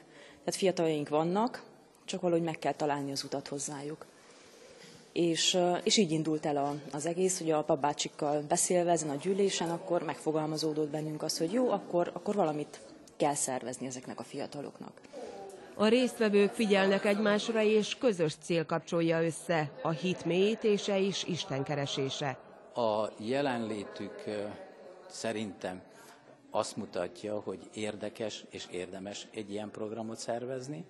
Tehát 0.44 0.60
fiataljaink 0.60 1.08
vannak, 1.08 1.62
csak 2.04 2.20
valahogy 2.20 2.44
meg 2.44 2.58
kell 2.58 2.72
találni 2.72 3.12
az 3.12 3.24
utat 3.24 3.48
hozzájuk. 3.48 4.06
És, 5.12 5.58
és 5.82 5.96
így 5.96 6.10
indult 6.10 6.46
el 6.46 6.80
az 6.92 7.06
egész, 7.06 7.38
hogy 7.38 7.50
a 7.50 7.62
papbácsikkal 7.62 8.42
beszélve 8.48 8.90
ezen 8.90 9.10
a 9.10 9.14
gyűlésen, 9.14 9.70
akkor 9.70 10.02
megfogalmazódott 10.02 10.90
bennünk 10.90 11.22
az, 11.22 11.38
hogy 11.38 11.52
jó, 11.52 11.70
akkor, 11.70 12.10
akkor 12.14 12.34
valamit 12.34 12.80
kell 13.16 13.34
szervezni 13.34 13.86
ezeknek 13.86 14.20
a 14.20 14.22
fiataloknak. 14.22 15.00
A 15.80 15.86
résztvevők 15.86 16.52
figyelnek 16.52 17.04
egymásra, 17.04 17.62
és 17.62 17.96
közös 17.98 18.34
cél 18.42 18.66
kapcsolja 18.66 19.24
össze 19.24 19.70
a 19.82 19.90
hit 19.90 20.24
mélyítése 20.24 21.00
és 21.00 21.24
Isten 21.24 21.62
keresése. 21.62 22.38
A 22.74 23.08
jelenlétük 23.18 24.24
szerintem 25.06 25.82
azt 26.50 26.76
mutatja, 26.76 27.40
hogy 27.40 27.58
érdekes 27.74 28.44
és 28.50 28.66
érdemes 28.70 29.26
egy 29.34 29.50
ilyen 29.50 29.70
programot 29.70 30.18
szervezni. 30.18 30.84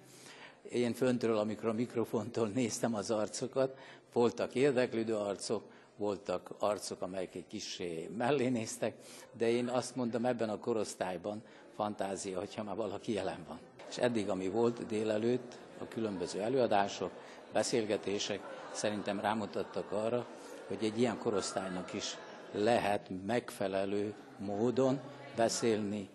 Én 0.70 0.92
föntről, 0.92 1.36
amikor 1.36 1.68
a 1.68 1.72
mikrofontól 1.72 2.48
néztem 2.54 2.94
az 2.94 3.10
arcokat, 3.10 3.78
voltak 4.12 4.54
érdeklődő 4.54 5.14
arcok, 5.14 5.62
voltak 5.96 6.50
arcok, 6.58 7.02
amelyek 7.02 7.34
egy 7.34 7.46
kis 7.48 7.82
mellé 8.16 8.48
néztek, 8.48 8.94
de 9.32 9.50
én 9.50 9.66
azt 9.66 9.96
mondom, 9.96 10.24
ebben 10.24 10.48
a 10.48 10.58
korosztályban 10.58 11.42
fantázia, 11.76 12.38
hogyha 12.38 12.62
már 12.62 12.76
valaki 12.76 13.12
jelen 13.12 13.44
van 13.48 13.58
és 13.90 13.96
eddig, 13.96 14.28
ami 14.28 14.48
volt 14.48 14.86
délelőtt, 14.86 15.58
a 15.80 15.88
különböző 15.88 16.40
előadások, 16.40 17.10
beszélgetések 17.52 18.40
szerintem 18.72 19.20
rámutattak 19.20 19.92
arra, 19.92 20.26
hogy 20.66 20.78
egy 20.80 20.98
ilyen 20.98 21.18
korosztálynak 21.18 21.92
is 21.94 22.16
lehet 22.52 23.10
megfelelő 23.26 24.14
módon 24.38 25.00
beszélni 25.36 26.08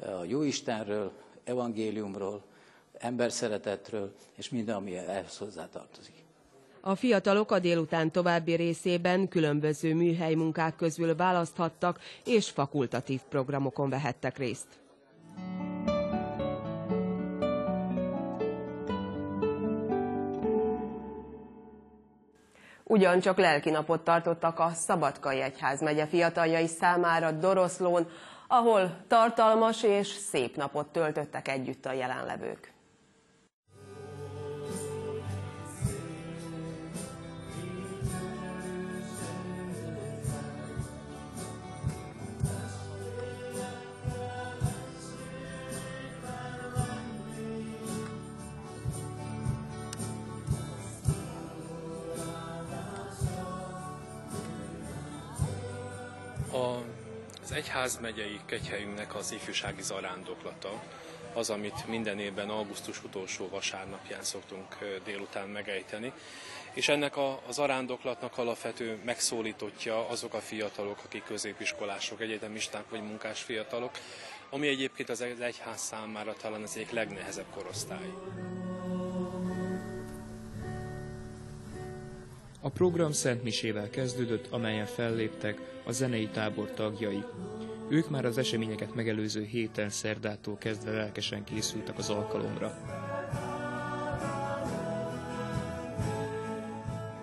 a 0.00 0.24
Jóistenről, 0.24 1.12
evangéliumról, 1.44 2.42
emberszeretetről, 2.98 4.14
és 4.34 4.48
minden, 4.48 4.76
ami 4.76 4.96
ehhez 4.96 5.36
hozzátartozik. 5.36 6.14
A 6.80 6.94
fiatalok 6.94 7.50
a 7.50 7.58
délután 7.58 8.10
további 8.10 8.54
részében 8.54 9.28
különböző 9.28 9.94
műhely 9.94 10.34
munkák 10.34 10.76
közül 10.76 11.16
választhattak, 11.16 12.00
és 12.24 12.50
fakultatív 12.50 13.20
programokon 13.28 13.90
vehettek 13.90 14.38
részt. 14.38 14.66
Ugyancsak 22.90 23.38
lelkinapot 23.38 24.00
tartottak 24.00 24.58
a 24.58 24.70
Szabadkai 24.74 25.40
Egyház 25.40 25.82
megye 25.82 26.06
fiataljai 26.06 26.66
számára 26.66 27.30
Doroszlón, 27.30 28.08
ahol 28.46 28.96
tartalmas 29.08 29.82
és 29.82 30.06
szép 30.06 30.56
napot 30.56 30.86
töltöttek 30.86 31.48
együtt 31.48 31.86
a 31.86 31.92
jelenlevők. 31.92 32.72
Az 57.78 57.84
egyházmegyei 57.84 58.40
kegyhelyünknek 58.46 59.14
az 59.14 59.32
ifjúsági 59.32 59.82
zarándoklata, 59.82 60.82
az, 61.32 61.50
amit 61.50 61.86
minden 61.86 62.18
évben 62.18 62.48
augusztus 62.48 63.04
utolsó 63.04 63.48
vasárnapján 63.48 64.22
szoktunk 64.22 64.76
délután 65.04 65.48
megejteni. 65.48 66.12
És 66.72 66.88
ennek 66.88 67.16
a, 67.16 67.40
az 67.46 67.58
arándoklatnak 67.58 68.38
alapvető 68.38 69.00
megszólítottja 69.04 70.08
azok 70.08 70.34
a 70.34 70.40
fiatalok, 70.40 70.98
akik 71.04 71.24
középiskolások, 71.24 72.20
egyetemisták 72.20 72.84
vagy 72.90 73.02
munkás 73.02 73.42
fiatalok, 73.42 73.90
ami 74.50 74.68
egyébként 74.68 75.08
az 75.08 75.20
egyház 75.20 75.80
számára 75.80 76.32
talán 76.32 76.62
az 76.62 76.76
egyik 76.76 76.90
legnehezebb 76.90 77.50
korosztály. 77.54 78.12
A 82.60 82.68
program 82.68 83.12
Szent 83.12 83.42
Misével 83.42 83.90
kezdődött, 83.90 84.52
amelyen 84.52 84.86
felléptek 84.86 85.60
a 85.84 85.92
zenei 85.92 86.28
tábor 86.28 86.70
tagjai. 86.70 87.24
Ők 87.90 88.08
már 88.08 88.24
az 88.24 88.38
eseményeket 88.38 88.94
megelőző 88.94 89.44
héten 89.44 89.88
szerdától 89.90 90.58
kezdve 90.58 90.90
lelkesen 90.90 91.44
készültek 91.44 91.98
az 91.98 92.10
alkalomra. 92.10 92.78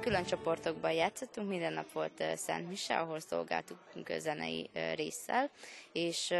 külön 0.06 0.26
csoportokban 0.26 0.92
játszottunk, 0.92 1.50
minden 1.50 1.74
nap 1.74 1.92
volt 1.92 2.24
Szent 2.36 2.70
Mise, 2.70 2.98
ahol 2.98 3.20
szolgáltunk 3.20 4.12
zenei 4.20 4.70
résszel, 4.96 5.50
és 5.92 6.34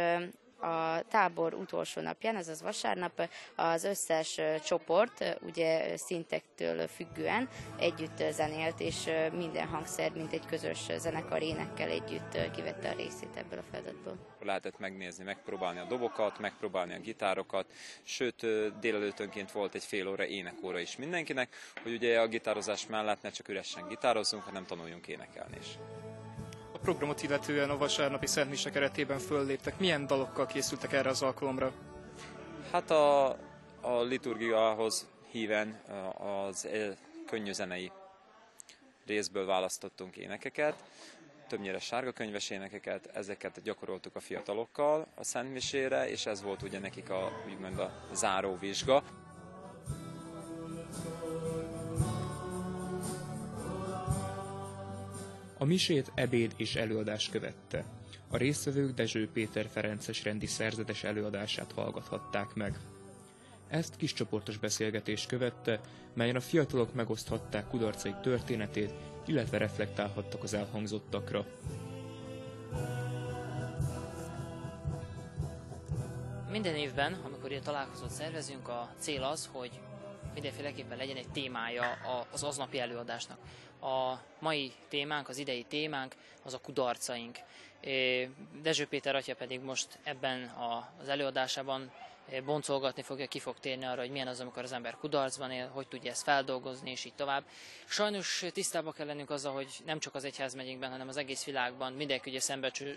a 0.60 1.02
tábor 1.08 1.54
utolsó 1.54 2.00
napján, 2.00 2.36
azaz 2.36 2.62
vasárnap 2.62 3.28
az 3.54 3.84
összes 3.84 4.40
csoport, 4.64 5.38
ugye 5.42 5.96
szintektől 5.96 6.86
függően 6.86 7.48
együtt 7.78 8.22
zenélt, 8.30 8.80
és 8.80 9.10
minden 9.32 9.66
hangszer, 9.66 10.10
mint 10.12 10.32
egy 10.32 10.46
közös 10.46 10.86
zenekar 10.98 11.42
énekkel 11.42 11.88
együtt 11.88 12.50
kivette 12.50 12.88
a 12.88 12.96
részét 12.96 13.36
ebből 13.36 13.58
a 13.58 13.64
feladatból. 13.70 14.16
Lehetett 14.40 14.78
megnézni, 14.78 15.24
megpróbálni 15.24 15.78
a 15.78 15.84
dobokat, 15.84 16.38
megpróbálni 16.38 16.94
a 16.94 16.98
gitárokat, 16.98 17.66
sőt 18.02 18.46
délelőttönként 18.80 19.52
volt 19.52 19.74
egy 19.74 19.84
fél 19.84 20.08
óra 20.08 20.26
énekóra 20.26 20.78
is 20.78 20.96
mindenkinek, 20.96 21.56
hogy 21.82 21.92
ugye 21.92 22.20
a 22.20 22.26
gitározás 22.26 22.86
mellett 22.86 23.22
ne 23.22 23.30
csak 23.30 23.48
üresen 23.48 23.88
gitározzunk, 23.88 24.42
hanem 24.42 24.66
tanuljunk 24.66 25.06
énekelni 25.06 25.56
is 25.60 25.68
programot 26.86 27.22
illetően 27.22 27.70
a 27.70 27.76
vasárnapi 27.76 28.26
Szentmise 28.26 28.70
keretében 28.70 29.18
fölléptek. 29.18 29.78
Milyen 29.78 30.06
dalokkal 30.06 30.46
készültek 30.46 30.92
erre 30.92 31.08
az 31.08 31.22
alkalomra? 31.22 31.72
Hát 32.72 32.90
a, 32.90 33.28
a 33.80 34.02
liturgiához 34.02 35.06
híven 35.30 35.80
az 36.18 36.68
könnyű 37.26 37.52
zenei 37.52 37.92
részből 39.06 39.46
választottunk 39.46 40.16
énekeket, 40.16 40.74
többnyire 41.48 41.78
sárga 41.78 42.12
könyves 42.12 42.50
énekeket, 42.50 43.06
ezeket 43.06 43.62
gyakoroltuk 43.62 44.16
a 44.16 44.20
fiatalokkal 44.20 45.06
a 45.14 45.24
Szentmisére, 45.24 46.08
és 46.08 46.26
ez 46.26 46.42
volt 46.42 46.62
ugye 46.62 46.78
nekik 46.78 47.10
a, 47.10 47.32
úgymond 47.46 47.78
a 47.78 47.92
záró 48.12 48.56
vizsga. 48.60 49.02
A 55.58 55.64
misét 55.64 56.12
ebéd 56.14 56.52
és 56.56 56.74
előadás 56.74 57.28
követte. 57.28 57.84
A 58.28 58.36
résztvevők 58.36 58.94
Dezső 58.94 59.28
Péter 59.32 59.68
Ferences 59.72 60.24
rendi 60.24 60.46
szerzetes 60.46 61.04
előadását 61.04 61.72
hallgathatták 61.72 62.54
meg. 62.54 62.78
Ezt 63.68 63.96
kiscsoportos 63.96 64.56
beszélgetés 64.58 65.26
követte, 65.26 65.80
melyen 66.14 66.36
a 66.36 66.40
fiatalok 66.40 66.94
megoszthatták 66.94 67.68
kudarcaik 67.68 68.20
történetét, 68.20 68.92
illetve 69.26 69.58
reflektálhattak 69.58 70.42
az 70.42 70.54
elhangzottakra. 70.54 71.46
Minden 76.50 76.74
évben, 76.74 77.12
amikor 77.24 77.50
ilyen 77.50 77.62
találkozót 77.62 78.10
szervezünk, 78.10 78.68
a 78.68 78.90
cél 78.98 79.22
az, 79.22 79.48
hogy 79.52 79.80
mindenféleképpen 80.36 80.96
legyen 80.96 81.16
egy 81.16 81.28
témája 81.28 81.98
az 82.32 82.42
aznapi 82.42 82.78
előadásnak. 82.78 83.38
A 83.80 84.14
mai 84.38 84.72
témánk, 84.88 85.28
az 85.28 85.38
idei 85.38 85.62
témánk 85.62 86.14
az 86.42 86.54
a 86.54 86.58
kudarcaink. 86.58 87.38
Dezső 88.62 88.86
Péter 88.86 89.14
atya 89.14 89.34
pedig 89.34 89.60
most 89.60 89.98
ebben 90.02 90.52
az 91.00 91.08
előadásában 91.08 91.92
boncolgatni 92.44 93.02
fogja, 93.02 93.26
ki 93.26 93.38
fog 93.38 93.58
térni 93.58 93.84
arra, 93.84 94.00
hogy 94.00 94.10
milyen 94.10 94.26
az, 94.26 94.40
amikor 94.40 94.62
az 94.62 94.72
ember 94.72 94.96
kudarcban 94.96 95.50
él, 95.50 95.68
hogy 95.68 95.88
tudja 95.88 96.10
ezt 96.10 96.22
feldolgozni, 96.22 96.90
és 96.90 97.04
így 97.04 97.14
tovább. 97.14 97.44
Sajnos 97.84 98.44
tisztában 98.52 98.92
kell 98.92 99.06
lennünk 99.06 99.30
azzal, 99.30 99.52
hogy 99.52 99.68
nem 99.84 99.98
csak 99.98 100.14
az 100.14 100.24
egyházmegyénkben, 100.24 100.90
hanem 100.90 101.08
az 101.08 101.16
egész 101.16 101.44
világban 101.44 101.92
mindenki 101.92 102.30
ugye 102.30 102.40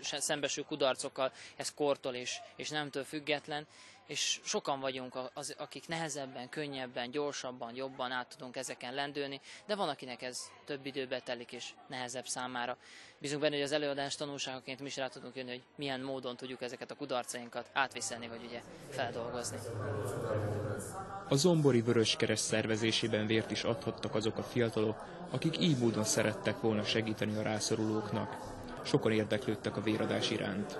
szembesül, 0.02 0.64
kudarcokkal, 0.64 1.32
ez 1.56 1.74
kortól 1.74 2.14
és, 2.14 2.40
és 2.56 2.68
nemtől 2.68 3.04
független, 3.04 3.66
és 4.10 4.40
sokan 4.44 4.80
vagyunk, 4.80 5.18
az, 5.34 5.54
akik 5.58 5.88
nehezebben, 5.88 6.48
könnyebben, 6.48 7.10
gyorsabban, 7.10 7.74
jobban 7.74 8.10
át 8.10 8.28
tudunk 8.28 8.56
ezeken 8.56 8.94
lendülni, 8.94 9.40
de 9.66 9.74
van, 9.74 9.88
akinek 9.88 10.22
ez 10.22 10.50
több 10.64 10.86
időbe 10.86 11.20
telik 11.20 11.52
és 11.52 11.70
nehezebb 11.88 12.26
számára. 12.26 12.76
Bízunk 13.18 13.40
benne, 13.40 13.54
hogy 13.54 13.64
az 13.64 13.72
előadás 13.72 14.16
tanulságaként 14.16 14.80
mi 14.80 14.86
is 14.86 14.96
rá 14.96 15.08
tudunk 15.08 15.36
jönni, 15.36 15.50
hogy 15.50 15.62
milyen 15.74 16.00
módon 16.00 16.36
tudjuk 16.36 16.62
ezeket 16.62 16.90
a 16.90 16.94
kudarcainkat 16.94 17.70
átviszelni, 17.72 18.28
vagy 18.28 18.44
ugye 18.44 18.60
feldolgozni. 18.88 19.58
A 21.28 21.34
Zombori 21.34 21.80
Vöröskereszt 21.80 22.44
szervezésében 22.44 23.26
vért 23.26 23.50
is 23.50 23.64
adhattak 23.64 24.14
azok 24.14 24.38
a 24.38 24.42
fiatalok, 24.42 25.04
akik 25.30 25.60
így 25.60 25.78
módon 25.78 26.04
szerettek 26.04 26.60
volna 26.60 26.84
segíteni 26.84 27.36
a 27.36 27.42
rászorulóknak. 27.42 28.36
Sokan 28.84 29.12
érdeklődtek 29.12 29.76
a 29.76 29.80
véradás 29.80 30.30
iránt. 30.30 30.78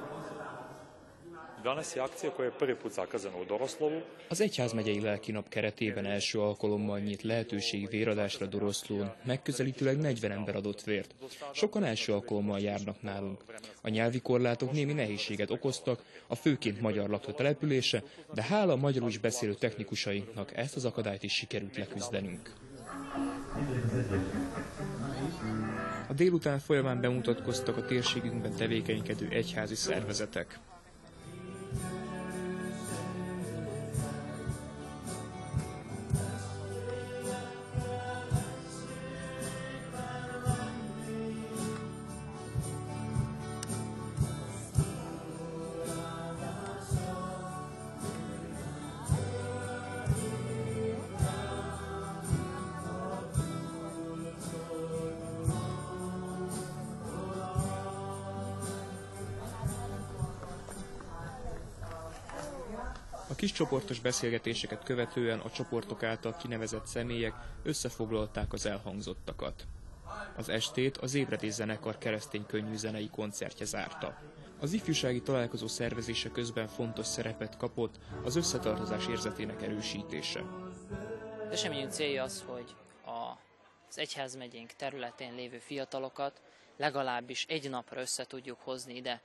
Danas 1.63 1.97
je 1.97 2.03
akcija 2.03 2.33
koja 2.33 2.47
je 2.47 2.53
prvi 2.59 2.75
put 2.75 2.93
zakazana 2.93 3.37
u 3.37 3.45
Doroslovu. 3.45 4.01
Az 4.29 4.41
Egyházmegyei 4.41 5.01
Lelkinap 5.01 5.49
keretében 5.49 6.07
első 6.07 6.41
alkalommal 6.41 6.99
nyit 6.99 7.23
lehetőség 7.23 7.89
véradásra 7.89 8.47
Doroszlón. 8.47 9.13
Megközelítőleg 9.25 9.99
40 9.99 10.31
ember 10.31 10.57
adott 10.57 10.83
vért. 10.83 11.15
Sokan 11.53 11.85
első 11.85 12.13
alkalommal 12.13 12.61
járnak 12.61 13.03
nálunk. 13.03 13.45
A 13.83 13.89
nyelvi 13.89 14.21
korlátok 14.21 14.73
némi 14.73 14.93
nehézséget 14.93 15.51
okoztak, 15.51 16.03
a 16.27 16.35
főként 16.35 16.81
magyar 16.81 17.09
lakta 17.09 17.33
települése, 17.33 18.03
de 18.35 18.43
hála 18.43 18.77
magyarul 18.77 19.09
is 19.09 19.19
beszélő 19.19 19.55
technikusainknak 19.55 20.57
ezt 20.57 20.77
az 20.77 20.85
akadályt 20.85 21.23
is 21.23 21.33
sikerült 21.33 21.77
leküzdenünk. 21.77 22.53
A 26.09 26.13
délután 26.13 26.59
folyamán 26.59 27.01
bemutatkoztak 27.01 27.77
a 27.77 27.85
térségünkben 27.85 28.57
tevékenykedő 28.57 29.29
egyházi 29.29 29.75
szervezetek. 29.75 30.59
Kis 63.41 63.53
csoportos 63.53 64.01
beszélgetéseket 64.01 64.85
követően 64.85 65.39
a 65.39 65.51
csoportok 65.51 66.03
által 66.03 66.37
kinevezett 66.37 66.87
személyek 66.87 67.35
összefoglalták 67.63 68.53
az 68.53 68.67
elhangzottakat. 68.67 69.67
Az 70.37 70.49
estét 70.49 70.97
az 70.97 71.15
Ébredés 71.15 71.53
zenekar 71.53 71.99
keresztény 71.99 72.47
könnyű 72.47 72.77
zenei 72.77 73.09
koncertje 73.11 73.65
zárta. 73.67 74.19
Az 74.59 74.73
ifjúsági 74.73 75.23
találkozó 75.23 75.67
szervezése 75.67 76.31
közben 76.31 76.69
fontos 76.69 77.07
szerepet 77.07 77.57
kapott 77.57 77.95
az 78.25 78.37
összetartozás 78.37 79.07
érzetének 79.07 79.63
erősítése. 79.63 80.45
Az 81.47 81.53
eseményünk 81.53 81.91
célja 81.93 82.23
az, 82.23 82.45
hogy 82.47 82.75
a, 83.05 83.39
az 83.89 83.99
egyházmegyénk 83.99 84.73
területén 84.73 85.35
lévő 85.35 85.59
fiatalokat 85.59 86.41
legalábbis 86.77 87.47
egy 87.49 87.71
napra 87.71 88.01
össze 88.01 88.25
tudjuk 88.25 88.59
hozni 88.61 88.97
ide 88.97 89.21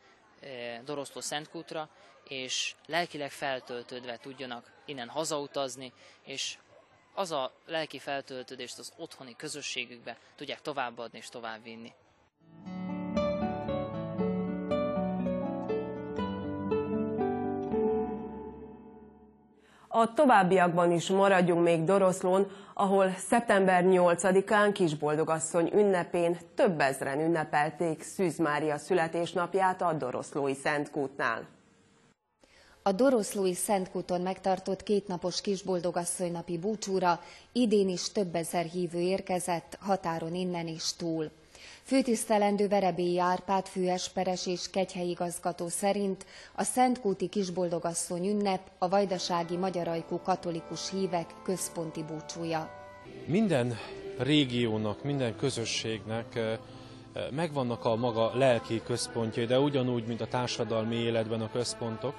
Doroszló 0.83 1.21
Szentkútra, 1.21 1.89
és 2.23 2.75
lelkileg 2.85 3.31
feltöltődve 3.31 4.17
tudjanak 4.17 4.71
innen 4.85 5.09
hazautazni, 5.09 5.93
és 6.23 6.57
az 7.13 7.31
a 7.31 7.53
lelki 7.65 7.99
feltöltődést 7.99 8.77
az 8.77 8.93
otthoni 8.97 9.35
közösségükbe 9.35 10.17
tudják 10.35 10.61
továbbadni 10.61 11.17
és 11.17 11.29
továbbvinni. 11.29 11.93
A 19.97 20.13
továbbiakban 20.13 20.91
is 20.91 21.09
maradjunk 21.09 21.63
még 21.63 21.83
Doroszlón, 21.83 22.47
ahol 22.73 23.15
szeptember 23.27 23.83
8-án 23.87 24.69
Kisboldogasszony 24.73 25.69
ünnepén 25.73 26.37
több 26.55 26.79
ezren 26.79 27.19
ünnepelték 27.19 28.03
Szűz 28.03 28.37
Mária 28.37 28.77
születésnapját 28.77 29.81
a 29.81 29.93
Doroszlói 29.93 30.53
Szentkútnál. 30.53 31.47
A 32.81 32.91
Doroszlói 32.91 33.53
Szentkúton 33.53 34.21
megtartott 34.21 34.83
kétnapos 34.83 35.41
kisboldogasszonynapi 35.41 36.57
búcsúra 36.57 37.19
idén 37.51 37.89
is 37.89 38.11
több 38.11 38.35
ezer 38.35 38.65
hívő 38.65 38.99
érkezett, 38.99 39.77
határon 39.81 40.35
innen 40.35 40.67
is 40.67 40.95
túl. 40.95 41.31
Főtisztelendő 41.87 42.67
Verebélyi 42.67 43.19
Árpád 43.19 43.65
főesperes 43.67 44.47
és 44.47 44.69
kegyhelyigazgató 44.69 45.67
szerint 45.67 46.25
a 46.55 46.63
Szentkúti 46.63 47.27
kisboldogasszony 47.27 48.27
ünnep 48.27 48.61
a 48.77 48.89
vajdasági 48.89 49.57
magyarajkú 49.57 50.19
katolikus 50.19 50.89
hívek 50.89 51.33
központi 51.43 52.03
búcsúja. 52.03 52.69
Minden 53.25 53.77
régiónak, 54.17 55.03
minden 55.03 55.35
közösségnek 55.35 56.35
eh, 56.35 56.57
megvannak 57.31 57.85
a 57.85 57.95
maga 57.95 58.31
lelki 58.35 58.81
központjai, 58.85 59.45
de 59.45 59.59
ugyanúgy, 59.59 60.05
mint 60.07 60.21
a 60.21 60.27
társadalmi 60.27 60.95
életben 60.95 61.41
a 61.41 61.51
központok, 61.51 62.15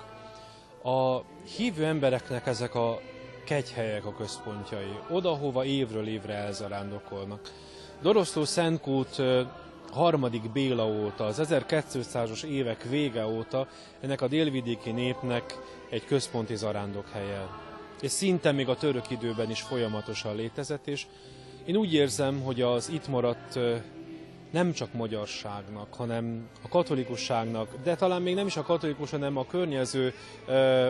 a 0.83 1.21
hívő 1.57 1.85
embereknek 1.85 2.47
ezek 2.47 2.75
a 2.75 3.01
kegyhelyek 3.45 4.07
a 4.07 4.15
központjai, 4.15 4.99
oda, 5.11 5.35
hova 5.35 5.65
évről 5.65 6.07
évre 6.07 6.35
elzarándokolnak. 6.35 7.51
Doroszló 8.03 8.45
Szentkút 8.45 9.23
harmadik 9.93 10.53
Béla 10.53 10.87
óta, 10.87 11.25
az 11.25 11.41
1200-as 11.43 12.43
évek 12.43 12.83
vége 12.83 13.27
óta 13.27 13.69
ennek 14.01 14.21
a 14.21 14.29
délvidéki 14.29 14.91
népnek 14.91 15.59
egy 15.91 16.05
központi 16.05 16.57
zarándokhelye. 16.57 17.49
És 18.01 18.11
szinte 18.11 18.53
még 18.53 18.69
a 18.69 18.77
török 18.77 19.11
időben 19.11 19.51
is 19.51 19.61
folyamatosan 19.61 20.37
létezett, 20.37 20.87
és 20.87 21.07
én 21.65 21.77
úgy 21.77 21.95
érzem, 21.95 22.41
hogy 22.41 22.63
az 22.63 22.89
itt 22.89 23.09
maradt 23.09 23.59
nem 24.51 24.73
csak 24.73 24.93
magyarságnak, 24.93 25.95
hanem 25.95 26.49
a 26.63 26.69
katolikusságnak, 26.69 27.69
de 27.83 27.95
talán 27.95 28.23
még 28.23 28.35
nem 28.35 28.47
is 28.47 28.57
a 28.57 28.63
katolikus, 28.63 29.11
hanem 29.11 29.37
a 29.37 29.47
környező 29.47 30.15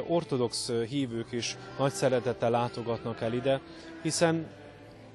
ortodox 0.06 0.72
hívők 0.88 1.32
is 1.32 1.56
nagy 1.78 1.92
szeretettel 1.92 2.50
látogatnak 2.50 3.20
el 3.20 3.32
ide, 3.32 3.60
hiszen 4.02 4.46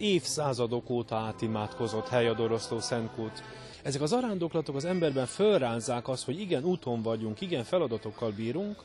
évszázadok 0.01 0.89
óta 0.89 1.15
átimádkozott 1.15 2.07
hely 2.07 2.27
a 2.27 2.33
Doroszló 2.33 2.79
Szentkút. 2.79 3.43
Ezek 3.83 4.01
az 4.01 4.13
arándoklatok 4.13 4.75
az 4.75 4.85
emberben 4.85 5.25
fölránzák 5.25 6.07
azt, 6.07 6.25
hogy 6.25 6.39
igen, 6.39 6.63
úton 6.63 7.01
vagyunk, 7.01 7.41
igen, 7.41 7.63
feladatokkal 7.63 8.31
bírunk, 8.31 8.83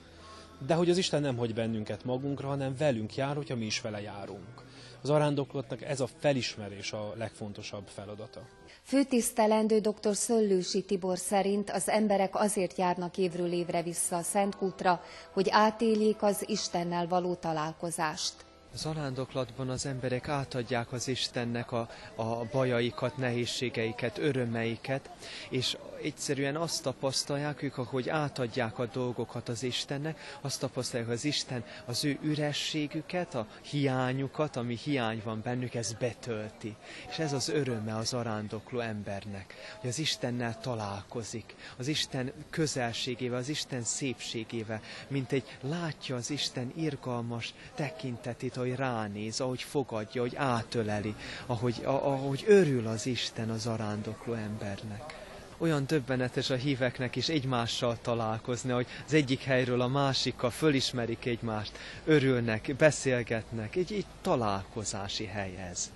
de 0.66 0.74
hogy 0.74 0.90
az 0.90 0.96
Isten 0.98 1.20
nem 1.20 1.36
hagy 1.36 1.54
bennünket 1.54 2.04
magunkra, 2.04 2.48
hanem 2.48 2.74
velünk 2.78 3.14
jár, 3.14 3.36
hogyha 3.36 3.56
mi 3.56 3.64
is 3.64 3.80
vele 3.80 4.00
járunk. 4.00 4.64
Az 5.02 5.10
arándoklatnak 5.10 5.82
ez 5.82 6.00
a 6.00 6.06
felismerés 6.18 6.92
a 6.92 7.12
legfontosabb 7.16 7.86
feladata. 7.86 8.40
Főtisztelendő 8.82 9.78
dr. 9.78 10.14
Szöllősi 10.16 10.82
Tibor 10.82 11.18
szerint 11.18 11.70
az 11.70 11.88
emberek 11.88 12.34
azért 12.34 12.78
járnak 12.78 13.18
évről 13.18 13.52
évre 13.52 13.82
vissza 13.82 14.16
a 14.16 14.22
Szentkútra, 14.22 15.02
hogy 15.32 15.48
átéljék 15.50 16.22
az 16.22 16.44
Istennel 16.48 17.06
való 17.08 17.34
találkozást. 17.34 18.45
Az 18.76 18.86
arándoklatban 18.86 19.68
az 19.68 19.86
emberek 19.86 20.28
átadják 20.28 20.92
az 20.92 21.08
Istennek 21.08 21.72
a, 21.72 21.88
a 22.14 22.44
bajaikat, 22.52 23.16
nehézségeiket, 23.16 24.18
örömeiket, 24.18 25.10
és 25.48 25.76
egyszerűen 26.02 26.56
azt 26.56 26.82
tapasztalják 26.82 27.62
ők, 27.62 27.74
hogy 27.74 28.08
átadják 28.08 28.78
a 28.78 28.86
dolgokat 28.86 29.48
az 29.48 29.62
Istennek, 29.62 30.20
azt 30.40 30.60
tapasztalják, 30.60 31.08
hogy 31.08 31.16
az 31.16 31.24
Isten 31.24 31.64
az 31.84 32.04
ő 32.04 32.18
ürességüket, 32.22 33.34
a 33.34 33.46
hiányukat, 33.62 34.56
ami 34.56 34.76
hiány 34.76 35.20
van 35.24 35.40
bennük, 35.44 35.74
ez 35.74 35.92
betölti. 35.92 36.76
És 37.10 37.18
ez 37.18 37.32
az 37.32 37.48
öröme 37.48 37.96
az 37.96 38.12
arándokló 38.12 38.80
embernek, 38.80 39.54
hogy 39.80 39.90
az 39.90 39.98
Istennel 39.98 40.58
találkozik, 40.58 41.54
az 41.76 41.88
Isten 41.88 42.32
közelségével, 42.50 43.38
az 43.38 43.48
Isten 43.48 43.82
szépségével, 43.82 44.80
mint 45.08 45.32
egy 45.32 45.58
látja 45.60 46.16
az 46.16 46.30
Isten 46.30 46.72
irgalmas 46.76 47.54
tekintetét, 47.74 48.56
ahogy 48.56 48.74
ránéz, 48.74 49.40
ahogy 49.40 49.62
fogadja, 49.62 50.20
ahogy 50.20 50.36
átöleli, 50.36 51.14
ahogy, 51.46 51.80
ahogy 51.84 52.44
örül 52.46 52.86
az 52.86 53.06
Isten 53.06 53.50
az 53.50 53.66
arándokló 53.66 54.32
embernek 54.32 55.25
olyan 55.58 55.86
többenetes 55.86 56.50
a 56.50 56.54
híveknek 56.54 57.16
is 57.16 57.28
egymással 57.28 57.98
találkozni, 58.02 58.70
hogy 58.72 58.86
az 59.06 59.12
egyik 59.14 59.42
helyről 59.42 59.80
a 59.80 59.88
másikkal 59.88 60.50
fölismerik 60.50 61.24
egymást, 61.24 61.78
örülnek, 62.04 62.74
beszélgetnek, 62.78 63.76
egy, 63.76 63.92
egy 63.92 64.06
találkozási 64.22 65.24
hely 65.26 65.56
ez. 65.70 65.90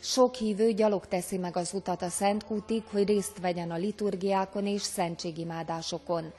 Sok 0.00 0.34
hívő 0.34 0.72
gyalog 0.72 1.06
teszi 1.06 1.36
meg 1.38 1.56
az 1.56 1.72
utat 1.72 2.02
a 2.02 2.08
Szentkútig, 2.08 2.82
hogy 2.90 3.06
részt 3.06 3.38
vegyen 3.40 3.70
a 3.70 3.76
liturgiákon 3.76 4.66
és 4.66 4.82
szentségimádásokon. 4.82 6.32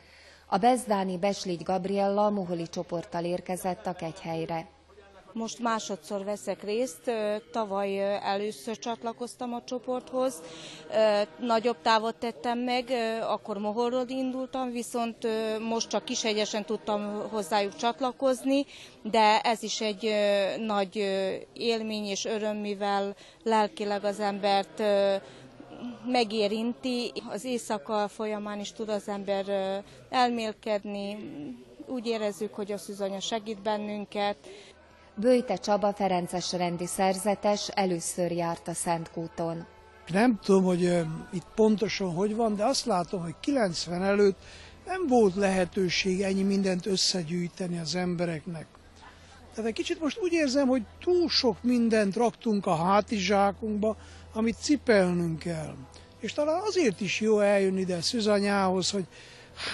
A 0.48 0.58
Bezdáni 0.58 1.18
Besligy 1.18 1.64
Gabriella 1.64 2.30
Moholi 2.30 2.68
csoporttal 2.70 3.24
érkezett 3.24 3.86
a 3.86 3.94
kegyhelyre. 3.94 4.68
Most 5.34 5.60
másodszor 5.60 6.24
veszek 6.24 6.64
részt, 6.64 7.12
tavaly 7.52 8.18
először 8.24 8.78
csatlakoztam 8.78 9.54
a 9.54 9.64
csoporthoz, 9.64 10.42
nagyobb 11.40 11.78
távot 11.82 12.16
tettem 12.16 12.60
meg, 12.60 12.90
akkor 13.22 13.58
Mohorról 13.58 14.06
indultam, 14.08 14.72
viszont 14.72 15.28
most 15.70 15.90
csak 15.90 16.06
kisegyesen 16.06 16.66
tudtam 16.66 17.30
hozzájuk 17.30 17.76
csatlakozni, 17.76 18.66
de 19.02 19.40
ez 19.42 19.64
is 19.64 19.82
egy 19.82 20.14
nagy 20.60 20.96
élmény 21.54 22.06
és 22.06 22.26
öröm, 22.26 22.58
mivel 22.58 23.16
lelkileg 23.44 24.04
az 24.04 24.20
embert 24.20 24.82
megérinti. 26.06 27.12
Az 27.30 27.44
éjszaka 27.46 28.08
folyamán 28.08 28.60
is 28.60 28.72
tud 28.72 28.90
az 28.90 29.08
ember 29.08 29.46
elmélkedni, 30.10 31.18
úgy 31.88 32.08
érezzük, 32.08 32.54
hogy 32.54 32.72
a 32.72 32.78
szűzanya 32.78 33.20
segít 33.20 33.62
bennünket, 33.62 34.38
Bőjte 35.16 35.56
Csaba 35.56 35.94
Ferences 35.94 36.52
rendi 36.52 36.86
szerzetes 36.86 37.68
először 37.68 38.32
járt 38.32 38.68
a 38.68 38.74
Szentkúton. 38.74 39.66
Nem 40.08 40.40
tudom, 40.44 40.64
hogy 40.64 40.82
itt 41.34 41.48
pontosan 41.56 42.14
hogy 42.14 42.36
van, 42.36 42.56
de 42.56 42.66
azt 42.66 42.86
látom, 42.86 43.22
hogy 43.22 43.36
90 43.40 44.04
előtt 44.04 44.38
nem 44.86 45.08
volt 45.08 45.36
lehetőség 45.36 46.22
ennyi 46.22 46.44
mindent 46.44 46.86
összegyűjteni 46.86 47.80
az 47.80 47.96
embereknek. 47.96 48.66
Tehát 49.54 49.70
egy 49.70 49.76
kicsit 49.76 50.02
most 50.02 50.20
úgy 50.22 50.34
érzem, 50.34 50.68
hogy 50.68 50.84
túl 51.00 51.30
sok 51.30 51.64
mindent 51.64 52.16
raktunk 52.16 52.66
a 52.66 52.76
hátizsákunkba, 52.76 53.98
amit 54.34 54.62
cipelnünk 54.62 55.40
kell. 55.40 55.76
És 56.20 56.34
talán 56.34 56.62
azért 56.62 57.02
is 57.02 57.22
jó 57.22 57.40
eljönni 57.40 57.80
ide 57.80 58.02
Szüzanyához, 58.02 58.92
hogy 58.92 59.06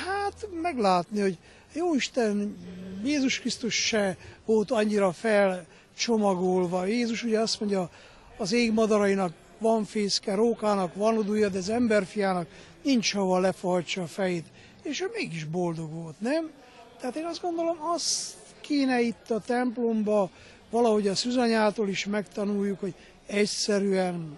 hát 0.06 0.48
meglátni, 0.62 1.22
hogy 1.22 1.38
jó 1.74 1.96
Isten, 1.96 2.58
Jézus 3.04 3.40
Krisztus 3.40 3.86
se 3.86 4.18
volt 4.46 4.72
annyira 4.72 5.12
felcsomagolva. 5.12 6.86
Jézus 6.86 7.24
ugye 7.24 7.40
azt 7.40 7.60
mondja, 7.60 7.90
az 8.38 8.52
ég 8.52 8.74
madarainak 8.74 9.34
van 9.58 9.86
fészke, 9.86 10.36
rókának 10.36 10.96
van 10.96 11.18
udúja, 11.18 11.50
de 11.50 11.58
az 11.58 11.70
emberfiának 11.70 12.48
nincs 12.84 13.14
hova 13.14 13.40
lefajtsa 13.40 14.02
a 14.02 14.08
fejét. 14.08 14.46
És 14.84 15.02
ő 15.02 15.10
mégis 15.14 15.44
boldog 15.44 15.94
volt, 15.94 16.20
nem? 16.20 16.52
Tehát 17.00 17.16
én 17.16 17.26
azt 17.26 17.42
gondolom, 17.42 17.78
azt 17.82 18.36
kéne 18.62 19.02
itt 19.02 19.32
a 19.32 19.40
templomba 19.40 20.30
valahogy 20.70 21.08
a 21.08 21.16
szüzanyától 21.16 21.90
is 21.90 22.06
megtanuljuk, 22.06 22.80
hogy 22.80 22.94
egyszerűen 23.26 24.38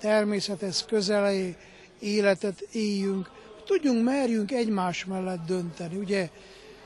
természethez 0.00 0.84
közelé 0.84 1.56
életet 1.98 2.60
éljünk, 2.60 3.30
tudjunk, 3.72 4.04
merjünk 4.04 4.52
egymás 4.52 5.04
mellett 5.04 5.46
dönteni. 5.46 5.96
Ugye 5.96 6.28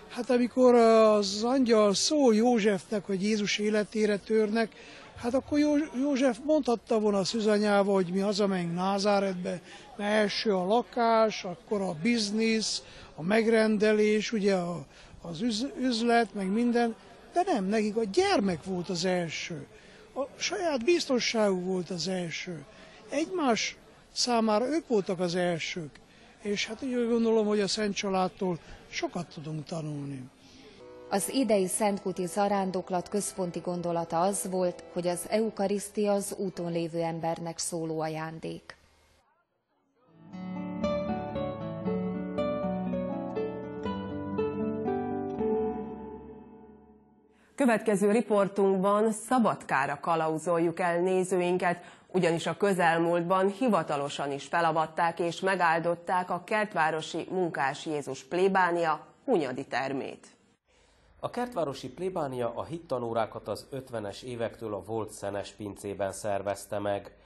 Hát 0.09 0.31
amikor 0.31 0.75
az 0.75 1.42
angyal 1.42 1.94
szól 1.94 2.35
Józsefnek, 2.35 3.07
hogy 3.07 3.22
Jézus 3.22 3.59
életére 3.59 4.16
törnek, 4.16 4.72
hát 5.16 5.35
akkor 5.35 5.59
József 6.01 6.38
mondhatta 6.44 6.99
volna 6.99 7.18
a 7.18 7.25
szüzanyába, 7.25 7.92
hogy 7.92 8.07
mi 8.12 8.18
hazamegyünk 8.18 8.75
Názáretbe, 8.75 9.61
mert 9.96 10.12
első 10.12 10.55
a 10.55 10.66
lakás, 10.66 11.44
akkor 11.44 11.81
a 11.81 11.96
biznisz, 12.03 12.83
a 13.14 13.22
megrendelés, 13.22 14.33
ugye 14.33 14.55
a, 14.55 14.85
az 15.22 15.44
üzlet, 15.81 16.35
meg 16.35 16.46
minden, 16.46 16.94
de 17.33 17.42
nem, 17.46 17.64
nekik 17.64 17.96
a 17.96 18.05
gyermek 18.05 18.64
volt 18.64 18.88
az 18.88 19.05
első. 19.05 19.66
A 20.14 20.22
saját 20.37 20.85
biztonságuk 20.85 21.64
volt 21.64 21.90
az 21.90 22.09
első. 22.09 22.64
Egymás 23.09 23.77
számára 24.12 24.66
ők 24.66 24.88
voltak 24.88 25.20
az 25.20 25.35
elsők. 25.35 26.05
És 26.46 26.66
hát 26.66 26.82
úgy 26.82 27.09
gondolom, 27.09 27.46
hogy 27.46 27.61
a 27.61 27.68
Szent 27.68 27.94
Családtól 27.94 28.59
sokat 28.88 29.26
tudunk 29.35 29.64
tanulni. 29.64 30.22
Az 31.09 31.28
idei 31.32 31.66
Szentkuti 31.66 32.26
zarándoklat 32.26 33.09
központi 33.09 33.59
gondolata 33.59 34.20
az 34.20 34.48
volt, 34.50 34.85
hogy 34.92 35.06
az 35.06 35.20
eukarisztia 35.28 36.12
az 36.12 36.35
úton 36.38 36.72
lévő 36.72 37.00
embernek 37.00 37.59
szóló 37.59 38.00
ajándék. 38.00 38.75
Következő 47.56 48.10
riportunkban 48.10 49.12
Szabadkára 49.12 49.98
kalauzoljuk 50.00 50.80
el 50.80 51.00
nézőinket, 51.00 51.84
ugyanis 52.06 52.46
a 52.46 52.56
közelmúltban 52.56 53.48
hivatalosan 53.48 54.32
is 54.32 54.44
felavatták 54.44 55.18
és 55.18 55.40
megáldották 55.40 56.30
a 56.30 56.42
kertvárosi 56.44 57.26
munkás 57.30 57.86
Jézus 57.86 58.24
plébánia 58.24 59.06
Hunyadi 59.24 59.66
termét. 59.66 60.26
A 61.20 61.30
kertvárosi 61.30 61.88
plébánia 61.88 62.52
a 62.54 62.64
hittanórákat 62.64 63.48
az 63.48 63.66
50-es 63.72 64.22
évektől 64.22 64.74
a 64.74 64.82
volt 64.84 65.10
szenes 65.10 65.50
pincében 65.50 66.12
szervezte 66.12 66.78
meg. 66.78 67.16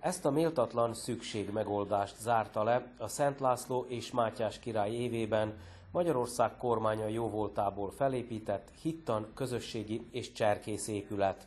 Ezt 0.00 0.24
a 0.24 0.30
méltatlan 0.30 0.94
szükség 0.94 1.52
megoldást 1.52 2.16
zárta 2.18 2.62
le 2.62 2.86
a 2.98 3.08
Szent 3.08 3.40
László 3.40 3.86
és 3.88 4.10
Mátyás 4.10 4.58
király 4.58 4.90
évében 4.90 5.54
Magyarország 5.92 6.56
kormánya 6.56 7.06
jóvoltából 7.06 7.90
felépített 7.90 8.68
hittan 8.82 9.26
közösségi 9.34 10.08
és 10.10 10.32
cserkész 10.32 10.88
épület. 10.88 11.46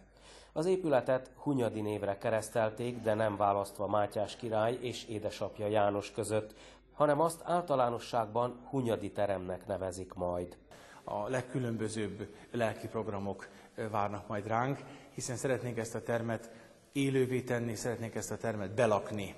Az 0.54 0.66
épületet 0.66 1.32
Hunyadi 1.36 1.82
névre 1.82 2.18
keresztelték, 2.18 3.02
de 3.02 3.14
nem 3.14 3.38
választva 3.38 3.88
Mátyás 3.88 4.36
király 4.36 4.78
és 4.82 5.06
édesapja 5.06 5.68
János 5.68 6.12
között, 6.12 6.54
hanem 6.94 7.20
azt 7.22 7.42
általánosságban 7.44 8.60
Hunyadi 8.70 9.12
teremnek 9.12 9.68
nevezik 9.68 10.14
majd. 10.14 10.58
A 11.04 11.30
legkülönbözőbb 11.30 12.36
lelki 12.52 12.88
programok 12.88 13.48
várnak 13.92 14.28
majd 14.28 14.48
ránk, 14.48 14.80
hiszen 15.14 15.36
szeretnénk 15.36 15.78
ezt 15.78 15.96
a 15.96 16.02
termet 16.02 16.52
élővé 16.92 17.42
tenni, 17.42 17.76
szeretnénk 17.76 18.16
ezt 18.16 18.32
a 18.32 18.38
termet 18.38 18.74
belakni. 18.74 19.36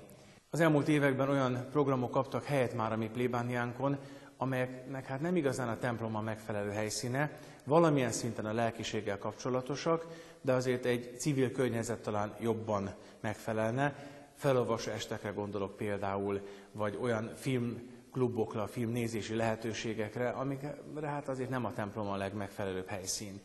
Az 0.50 0.60
elmúlt 0.60 0.88
években 0.88 1.28
olyan 1.28 1.66
programok 1.70 2.10
kaptak 2.10 2.44
helyet 2.44 2.74
már 2.74 2.92
a 2.92 2.96
mi 2.96 3.08
plébániánkon, 3.08 3.98
amelyeknek 4.36 5.06
hát 5.06 5.20
nem 5.20 5.36
igazán 5.36 5.68
a 5.68 5.78
templom 5.78 6.16
a 6.16 6.20
megfelelő 6.20 6.70
helyszíne, 6.70 7.38
valamilyen 7.64 8.12
szinten 8.12 8.46
a 8.46 8.52
lelkiséggel 8.52 9.18
kapcsolatosak, 9.18 10.06
de 10.40 10.52
azért 10.52 10.84
egy 10.84 11.18
civil 11.18 11.52
környezet 11.52 12.02
talán 12.02 12.34
jobban 12.40 12.94
megfelelne. 13.20 13.94
Felolvasó 14.34 14.90
estekre 14.90 15.30
gondolok 15.30 15.76
például, 15.76 16.40
vagy 16.72 16.98
olyan 17.00 17.32
filmklubokra, 17.34 18.66
filmnézési 18.66 19.34
lehetőségekre, 19.34 20.28
amikre 20.28 21.06
hát 21.06 21.28
azért 21.28 21.50
nem 21.50 21.64
a 21.64 21.72
templom 21.72 22.08
a 22.08 22.16
legmegfelelőbb 22.16 22.88
helyszín. 22.88 23.40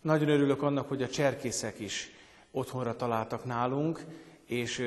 Nagyon 0.00 0.28
örülök 0.28 0.62
annak, 0.62 0.88
hogy 0.88 1.02
a 1.02 1.08
cserkészek 1.08 1.78
is 1.78 2.10
otthonra 2.50 2.96
találtak 2.96 3.44
nálunk, 3.44 4.04
és 4.44 4.82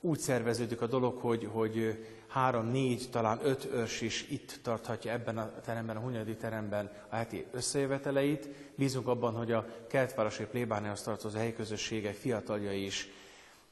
úgy 0.00 0.18
szerveződik 0.18 0.80
a 0.80 0.86
dolog, 0.86 1.18
hogy, 1.18 1.48
hogy 1.52 2.06
három, 2.36 2.66
négy, 2.66 3.08
talán 3.10 3.38
öt 3.42 3.64
őrs 3.72 4.00
is 4.00 4.26
itt 4.28 4.58
tarthatja 4.62 5.12
ebben 5.12 5.38
a 5.38 5.60
teremben, 5.64 5.96
a 5.96 6.00
Hunyadi 6.00 6.36
teremben 6.36 6.90
a 7.08 7.16
heti 7.16 7.44
összejöveteleit. 7.50 8.48
Bízunk 8.74 9.08
abban, 9.08 9.34
hogy 9.34 9.52
a 9.52 9.66
kertvárosi 9.88 10.44
plébániához 10.44 11.02
tartozó 11.02 11.38
helyi 11.38 11.54
közösségek 11.54 12.14
fiataljai 12.14 12.84
is 12.84 13.08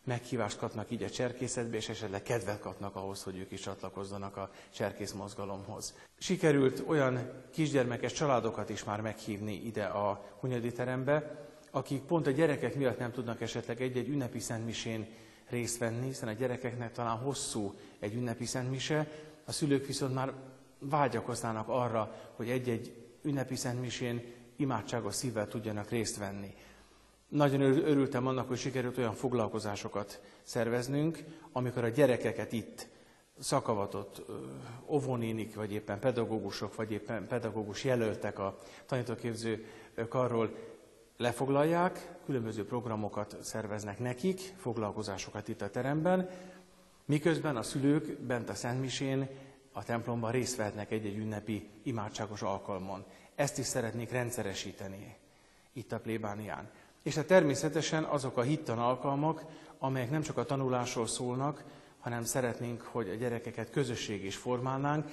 meghívást 0.05 0.59
kapnak 0.59 0.91
így 0.91 1.03
a 1.03 1.11
cserkészetbe, 1.11 1.77
és 1.77 1.89
esetleg 1.89 2.23
kedvet 2.23 2.61
kapnak 2.61 2.97
ahhoz, 2.97 3.23
hogy 3.23 3.39
ők 3.39 3.51
is 3.51 3.61
csatlakozzanak 3.61 4.37
a 4.37 4.51
cserkész 4.75 5.13
mozgalomhoz. 5.13 5.95
Sikerült 6.19 6.83
olyan 6.87 7.31
kisgyermekes 7.53 8.13
családokat 8.13 8.69
is 8.69 8.85
már 8.85 9.01
meghívni 9.01 9.55
ide 9.65 9.85
a 9.85 10.25
Hunyadi 10.41 10.73
terembe, 10.73 11.47
akik 11.71 12.01
pont 12.01 12.27
a 12.27 12.31
gyerekek 12.31 12.75
miatt 12.75 12.99
nem 12.99 13.13
tudnak 13.13 13.41
esetleg 13.41 13.81
egy-egy 13.83 14.09
ünnepi 14.09 14.39
szentmisén 14.39 15.07
részt 15.49 15.79
venni, 15.79 16.07
hiszen 16.07 16.29
a 16.29 16.33
gyerekeknek 16.33 16.93
talán 16.93 17.17
hosszú 17.17 17.75
egy 17.99 18.15
ünnepi 18.15 18.45
szentmise, 18.45 19.09
a 19.45 19.53
szülők 19.53 19.87
viszont 19.87 20.15
már 20.15 20.33
vágyakoznának 20.79 21.69
arra, 21.69 22.15
hogy 22.37 22.49
egy-egy 22.49 22.95
ünnepi 23.23 23.57
szentmisén 23.57 24.23
imádságos 24.57 25.15
szívvel 25.15 25.49
tudjanak 25.49 25.91
részt 25.91 26.17
venni. 26.17 26.55
Nagyon 27.29 27.61
örültem 27.61 28.27
annak, 28.27 28.49
hogy 28.49 28.59
sikerült 28.59 28.99
olyan 28.99 29.15
foglalkozásokat 29.15 30.21
szerveznünk, 30.43 31.25
amikor 31.53 31.85
a 31.85 31.89
gyerekeket 31.89 32.53
itt 32.53 32.89
szakavatott 33.39 34.23
óvónénik, 34.87 35.55
vagy 35.55 35.73
éppen 35.73 35.99
pedagógusok, 35.99 36.75
vagy 36.75 36.93
éppen 36.93 37.27
pedagógus 37.27 37.85
jelöltek 37.85 38.39
a 38.39 38.59
tanítóképző 38.87 39.67
karról 40.09 40.55
lefoglalják, 41.17 42.13
különböző 42.25 42.65
programokat 42.65 43.37
szerveznek 43.43 43.99
nekik, 43.99 44.41
foglalkozásokat 44.57 45.49
itt 45.49 45.63
a 45.63 45.71
teremben, 45.71 46.31
miközben 47.05 47.57
a 47.57 47.63
szülők 47.63 48.19
bent 48.19 48.49
a 48.49 48.55
Szentmisén, 48.55 49.29
a 49.73 49.85
templomban 49.85 50.31
részt 50.31 50.57
vehetnek 50.57 50.91
egy-egy 50.91 51.19
ünnepi 51.19 51.69
imádságos 51.83 52.43
alkalmon. 52.43 53.05
Ezt 53.35 53.59
is 53.59 53.67
szeretnék 53.67 54.11
rendszeresíteni 54.11 55.17
itt 55.73 55.93
a 55.93 56.01
plébánián. 56.01 56.71
És 57.03 57.15
hát 57.15 57.27
természetesen 57.27 58.05
azok 58.05 58.37
a 58.37 58.43
hittan 58.43 58.79
alkalmak, 58.79 59.45
amelyek 59.79 60.11
nem 60.11 60.23
csak 60.23 60.37
a 60.37 60.45
tanulásról 60.45 61.07
szólnak, 61.07 61.65
hanem 62.01 62.25
szeretnénk, 62.25 62.83
hogy 62.83 63.09
a 63.09 63.15
gyerekeket 63.15 63.71
közösség 63.71 64.25
is 64.25 64.37
formálnánk, 64.37 65.11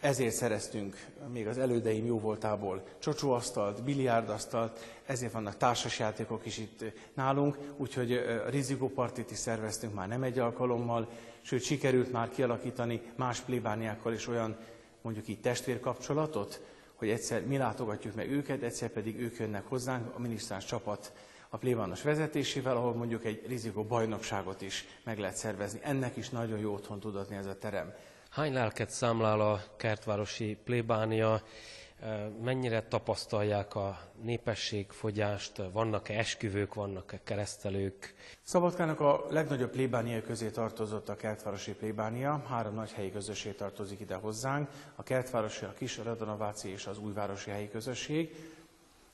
ezért 0.00 0.34
szereztünk 0.34 1.06
még 1.32 1.46
az 1.46 1.58
elődeim 1.58 2.06
jó 2.06 2.20
voltából 2.20 2.82
csocsóasztalt, 2.98 3.82
biliárdasztalt, 3.82 4.78
ezért 5.06 5.32
vannak 5.32 5.56
társasjátékok 5.56 6.46
is 6.46 6.58
itt 6.58 6.84
nálunk, 7.14 7.58
úgyhogy 7.76 8.12
a 8.12 8.48
rizikópartit 8.48 9.30
is 9.30 9.38
szerveztünk 9.38 9.94
már 9.94 10.08
nem 10.08 10.22
egy 10.22 10.38
alkalommal, 10.38 11.08
sőt 11.40 11.62
sikerült 11.62 12.12
már 12.12 12.30
kialakítani 12.30 13.00
más 13.16 13.40
plébániákkal 13.40 14.12
is 14.12 14.28
olyan 14.28 14.56
mondjuk 15.00 15.28
így 15.28 15.40
testvérkapcsolatot, 15.40 16.60
hogy 16.94 17.08
egyszer 17.08 17.46
mi 17.46 17.56
látogatjuk 17.56 18.14
meg 18.14 18.30
őket, 18.30 18.62
egyszer 18.62 18.88
pedig 18.88 19.20
ők 19.20 19.38
jönnek 19.38 19.66
hozzánk, 19.66 20.14
a 20.14 20.20
minisztráns 20.20 20.64
csapat 20.64 21.12
a 21.48 21.56
plébános 21.56 22.02
vezetésével, 22.02 22.76
ahol 22.76 22.94
mondjuk 22.94 23.24
egy 23.24 23.44
rizikó 23.46 23.82
bajnokságot 23.82 24.62
is 24.62 24.84
meg 25.04 25.18
lehet 25.18 25.36
szervezni. 25.36 25.80
Ennek 25.82 26.16
is 26.16 26.28
nagyon 26.28 26.58
jó 26.58 26.72
otthon 26.72 27.00
tud 27.00 27.16
adni 27.16 27.36
ez 27.36 27.46
a 27.46 27.58
terem. 27.58 27.94
Hány 28.28 28.52
lelket 28.52 28.90
számlál 28.90 29.40
a 29.40 29.62
kertvárosi 29.76 30.56
plébánia? 30.64 31.42
Mennyire 32.42 32.82
tapasztalják 32.82 33.74
a 33.74 33.98
népességfogyást? 34.22 35.62
Vannak-e 35.72 36.18
esküvők, 36.18 36.74
vannak-e 36.74 37.20
keresztelők? 37.24 38.14
Szabadkának 38.42 39.00
a 39.00 39.26
legnagyobb 39.30 39.70
plébánia 39.70 40.22
közé 40.22 40.48
tartozott 40.48 41.08
a 41.08 41.16
kertvárosi 41.16 41.72
plébánia. 41.72 42.44
Három 42.48 42.74
nagy 42.74 42.92
helyi 42.92 43.12
közösség 43.12 43.54
tartozik 43.54 44.00
ide 44.00 44.14
hozzánk. 44.14 44.68
A 44.94 45.02
kertvárosi, 45.02 45.64
a 45.64 45.72
kis 45.72 45.98
Radonováci 45.98 46.68
és 46.68 46.86
az 46.86 46.98
újvárosi 46.98 47.50
helyi 47.50 47.70
közösség. 47.70 48.34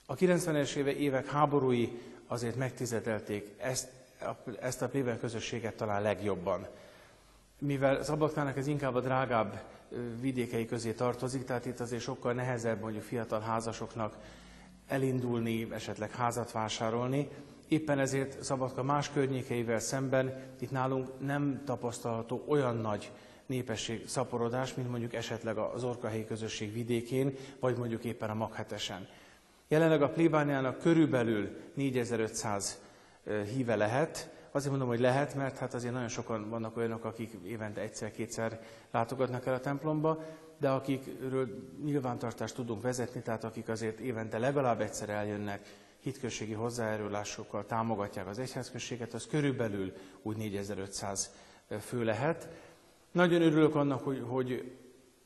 A 0.07 0.15
90-es 0.15 0.75
éve, 0.75 0.97
évek 0.97 1.27
háborúi 1.27 2.01
azért 2.27 2.57
megtizedelték 2.57 3.51
ezt, 3.59 3.89
ezt 4.61 4.83
a 4.83 4.89
plébán 4.89 5.19
közösséget 5.19 5.75
talán 5.75 6.03
legjobban 6.03 6.67
mivel 7.67 8.03
Szabadkának 8.03 8.57
ez 8.57 8.67
inkább 8.67 8.95
a 8.95 9.01
drágább 9.01 9.63
vidékei 10.21 10.67
közé 10.67 10.93
tartozik, 10.93 11.45
tehát 11.45 11.67
itt 11.67 11.81
azért 11.81 12.03
sokkal 12.03 12.33
nehezebb 12.33 12.81
mondjuk 12.81 13.03
fiatal 13.03 13.41
házasoknak 13.41 14.17
elindulni, 14.87 15.69
esetleg 15.73 16.11
házat 16.11 16.53
vásárolni. 16.53 17.29
Éppen 17.69 17.99
ezért 17.99 18.43
Szabadka 18.43 18.83
más 18.83 19.11
környékeivel 19.11 19.79
szemben 19.79 20.43
itt 20.61 20.71
nálunk 20.71 21.09
nem 21.21 21.63
tapasztalható 21.65 22.45
olyan 22.49 22.77
nagy 22.77 23.11
népesség 23.47 24.09
szaporodás, 24.09 24.75
mint 24.75 24.91
mondjuk 24.91 25.15
esetleg 25.15 25.59
az 25.59 25.85
Orkahelyi 25.85 26.25
közösség 26.25 26.73
vidékén, 26.73 27.37
vagy 27.61 27.77
mondjuk 27.77 28.05
éppen 28.05 28.31
a 28.31 28.35
Maghetesen. 28.35 29.09
Jelenleg 29.69 30.03
a 30.03 30.09
plébániának 30.09 30.79
körülbelül 30.79 31.57
4500 31.75 32.79
híve 33.55 33.77
lehet, 33.77 34.31
Azért 34.55 34.71
mondom, 34.71 34.89
hogy 34.89 35.01
lehet, 35.01 35.35
mert 35.35 35.59
hát 35.59 35.75
azért 35.75 35.93
nagyon 35.93 36.09
sokan 36.09 36.49
vannak 36.49 36.77
olyanok, 36.77 37.05
akik 37.05 37.33
évente 37.45 37.81
egyszer-kétszer 37.81 38.61
látogatnak 38.91 39.47
el 39.47 39.55
a 39.55 39.61
templomba, 39.61 40.23
de 40.59 40.71
akikről 40.71 41.49
nyilvántartást 41.85 42.55
tudunk 42.55 42.83
vezetni, 42.83 43.23
tehát 43.23 43.45
akik 43.45 43.69
azért 43.69 43.99
évente 43.99 44.39
legalább 44.39 44.81
egyszer 44.81 45.09
eljönnek, 45.09 45.61
hitközségi 46.01 46.53
hozzájárulásokkal 46.53 47.67
támogatják 47.67 48.27
az 48.27 48.39
egyházközséget, 48.39 49.15
az 49.15 49.27
körülbelül 49.27 49.93
úgy 50.23 50.37
4500 50.37 51.35
fő 51.81 52.05
lehet. 52.05 52.49
Nagyon 53.13 53.43
örülök 53.43 53.75
annak, 53.75 54.03
hogy, 54.05 54.23
hogy 54.27 54.77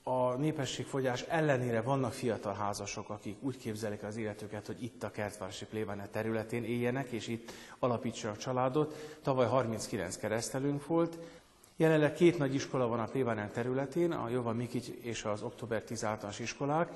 a 0.08 0.34
népességfogyás 0.36 1.22
ellenére 1.22 1.80
vannak 1.80 2.12
fiatal 2.12 2.54
házasok, 2.54 3.10
akik 3.10 3.36
úgy 3.40 3.56
képzelik 3.56 4.02
az 4.02 4.16
életüket, 4.16 4.66
hogy 4.66 4.82
itt 4.82 5.02
a 5.02 5.10
kertvárosi 5.10 5.64
plébáne 5.64 6.06
területén 6.06 6.64
éljenek, 6.64 7.10
és 7.10 7.28
itt 7.28 7.52
alapítsanak 7.78 8.36
a 8.36 8.38
családot. 8.38 9.18
Tavaly 9.22 9.46
39 9.46 10.16
keresztelünk 10.16 10.86
volt. 10.86 11.18
Jelenleg 11.76 12.14
két 12.14 12.38
nagy 12.38 12.54
iskola 12.54 12.86
van 12.86 13.00
a 13.00 13.04
plébáne 13.04 13.48
területén, 13.48 14.12
a 14.12 14.28
Jova 14.28 14.52
Mikics 14.52 14.88
és 15.00 15.24
az 15.24 15.42
Október 15.42 15.82
10 15.82 16.04
általános 16.04 16.38
iskolák. 16.38 16.92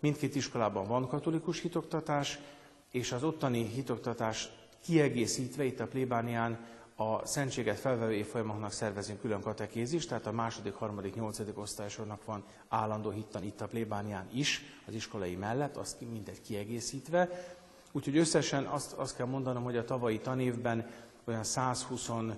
Mindkét 0.00 0.34
iskolában 0.34 0.86
van 0.86 1.08
katolikus 1.08 1.60
hitoktatás, 1.60 2.38
és 2.90 3.12
az 3.12 3.24
ottani 3.24 3.68
hitoktatás 3.68 4.50
kiegészítve 4.84 5.64
itt 5.64 5.80
a 5.80 5.86
plébánián 5.86 6.58
a 6.96 7.26
szentséget 7.26 7.78
felvevő 7.78 8.12
évfolyamoknak 8.12 8.72
szervezünk 8.72 9.20
külön 9.20 9.40
katekézist, 9.40 10.08
tehát 10.08 10.26
a 10.26 10.32
második, 10.32 10.74
harmadik, 10.74 11.14
nyolcadik 11.14 11.58
osztályosoknak 11.58 12.24
van 12.24 12.44
állandó 12.68 13.10
hittan 13.10 13.42
itt 13.42 13.60
a 13.60 13.66
plébánián 13.66 14.28
is, 14.32 14.62
az 14.86 14.94
iskolai 14.94 15.34
mellett, 15.34 15.76
azt 15.76 16.00
mindegy 16.00 16.40
kiegészítve. 16.40 17.28
Úgyhogy 17.92 18.16
összesen 18.16 18.64
azt, 18.64 18.92
azt 18.92 19.16
kell 19.16 19.26
mondanom, 19.26 19.62
hogy 19.62 19.76
a 19.76 19.84
tavalyi 19.84 20.18
tanévben 20.18 20.90
olyan 21.24 21.42
125-6 21.44 22.34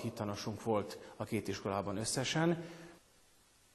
hittanosunk 0.00 0.62
volt 0.62 0.98
a 1.16 1.24
két 1.24 1.48
iskolában 1.48 1.96
összesen. 1.96 2.62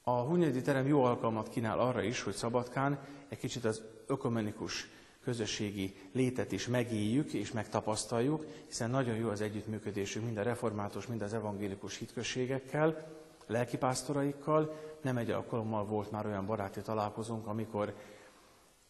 A 0.02 0.20
Hunyadi 0.20 0.60
terem 0.60 0.86
jó 0.86 1.04
alkalmat 1.04 1.48
kínál 1.48 1.78
arra 1.78 2.02
is, 2.02 2.22
hogy 2.22 2.34
Szabadkán 2.34 2.98
egy 3.28 3.38
kicsit 3.38 3.64
az 3.64 3.82
ökumenikus 4.06 4.88
közösségi 5.22 5.94
létet 6.12 6.52
is 6.52 6.66
megéljük 6.66 7.32
és 7.32 7.52
megtapasztaljuk, 7.52 8.46
hiszen 8.66 8.90
nagyon 8.90 9.16
jó 9.16 9.28
az 9.28 9.40
együttműködésünk 9.40 10.24
mind 10.24 10.36
a 10.36 10.42
református, 10.42 11.06
mind 11.06 11.22
az 11.22 11.34
evangélikus 11.34 11.98
hitközségekkel, 11.98 13.06
lelkipásztoraikkal. 13.46 14.74
Nem 15.00 15.16
egy 15.16 15.30
alkalommal 15.30 15.84
volt 15.84 16.10
már 16.10 16.26
olyan 16.26 16.46
baráti 16.46 16.80
találkozónk, 16.80 17.46
amikor 17.46 17.94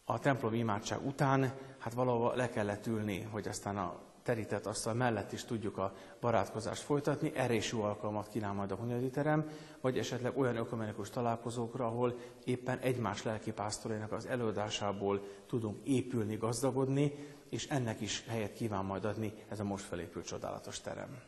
a 0.05 0.19
templom 0.19 0.53
imádság 0.53 1.05
után 1.05 1.53
hát 1.77 1.93
valahol 1.93 2.35
le 2.35 2.49
kellett 2.49 2.87
ülni, 2.87 3.21
hogy 3.21 3.47
aztán 3.47 3.77
a 3.77 3.99
terített 4.23 4.65
asztal 4.65 4.93
mellett 4.93 5.31
is 5.31 5.43
tudjuk 5.43 5.77
a 5.77 5.93
barátkozást 6.19 6.81
folytatni. 6.81 7.31
Erre 7.35 7.53
is 7.53 7.71
jó 7.71 7.81
alkalmat 7.81 8.27
kínál 8.27 8.53
majd 8.53 8.71
a 8.71 8.75
Hunyadi 8.75 9.09
terem, 9.09 9.49
vagy 9.81 9.97
esetleg 9.97 10.37
olyan 10.37 10.55
ökumenikus 10.55 11.09
találkozókra, 11.09 11.85
ahol 11.85 12.15
éppen 12.43 12.79
egymás 12.79 13.23
lelkipásztorainak 13.23 14.11
az 14.11 14.25
előadásából 14.25 15.21
tudunk 15.47 15.87
épülni, 15.87 16.35
gazdagodni, 16.35 17.13
és 17.49 17.67
ennek 17.67 18.01
is 18.01 18.25
helyet 18.27 18.53
kíván 18.53 18.85
majd 18.85 19.05
adni 19.05 19.33
ez 19.49 19.59
a 19.59 19.63
most 19.63 19.85
felépült 19.85 20.25
csodálatos 20.25 20.81
terem. 20.81 21.21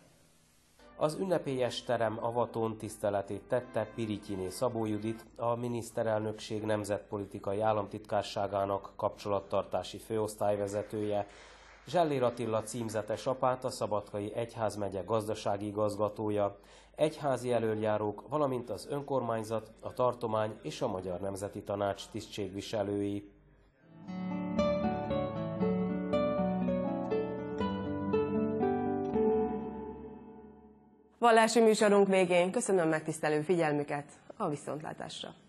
Az 0.98 1.18
ünnepélyes 1.20 1.84
terem 1.84 2.24
avatón 2.24 2.78
tiszteletét 2.78 3.42
tette 3.42 3.92
Pirityiné 3.96 4.50
Szabó 4.50 4.86
Judit, 4.86 5.26
a 5.36 5.56
miniszterelnökség 5.56 6.64
nemzetpolitikai 6.64 7.62
államtitkárságának 7.62 8.92
kapcsolattartási 8.96 9.98
főosztályvezetője, 9.98 11.28
Zsellér 11.88 12.24
Attila 12.24 12.64
címzetes 12.64 13.26
apát, 13.26 13.64
a 13.64 13.70
Szabadkai 13.70 14.34
Egyházmegye 14.34 15.02
gazdasági 15.02 15.66
igazgatója, 15.66 16.60
egyházi 16.96 17.52
elöljárók, 17.52 18.24
valamint 18.30 18.70
az 18.70 18.88
önkormányzat, 18.90 19.72
a 19.80 19.94
tartomány 19.94 20.60
és 20.62 20.82
a 20.82 20.88
Magyar 20.88 21.20
Nemzeti 21.20 21.64
Tanács 21.64 22.04
tisztségviselői. 22.12 23.32
Vallási 31.18 31.60
műsorunk 31.60 32.08
végén 32.08 32.52
köszönöm 32.52 32.90
megtisztelő 32.90 33.42
figyelmüket 33.42 34.12
a 34.38 34.50
viszontlátásra. 34.50 35.45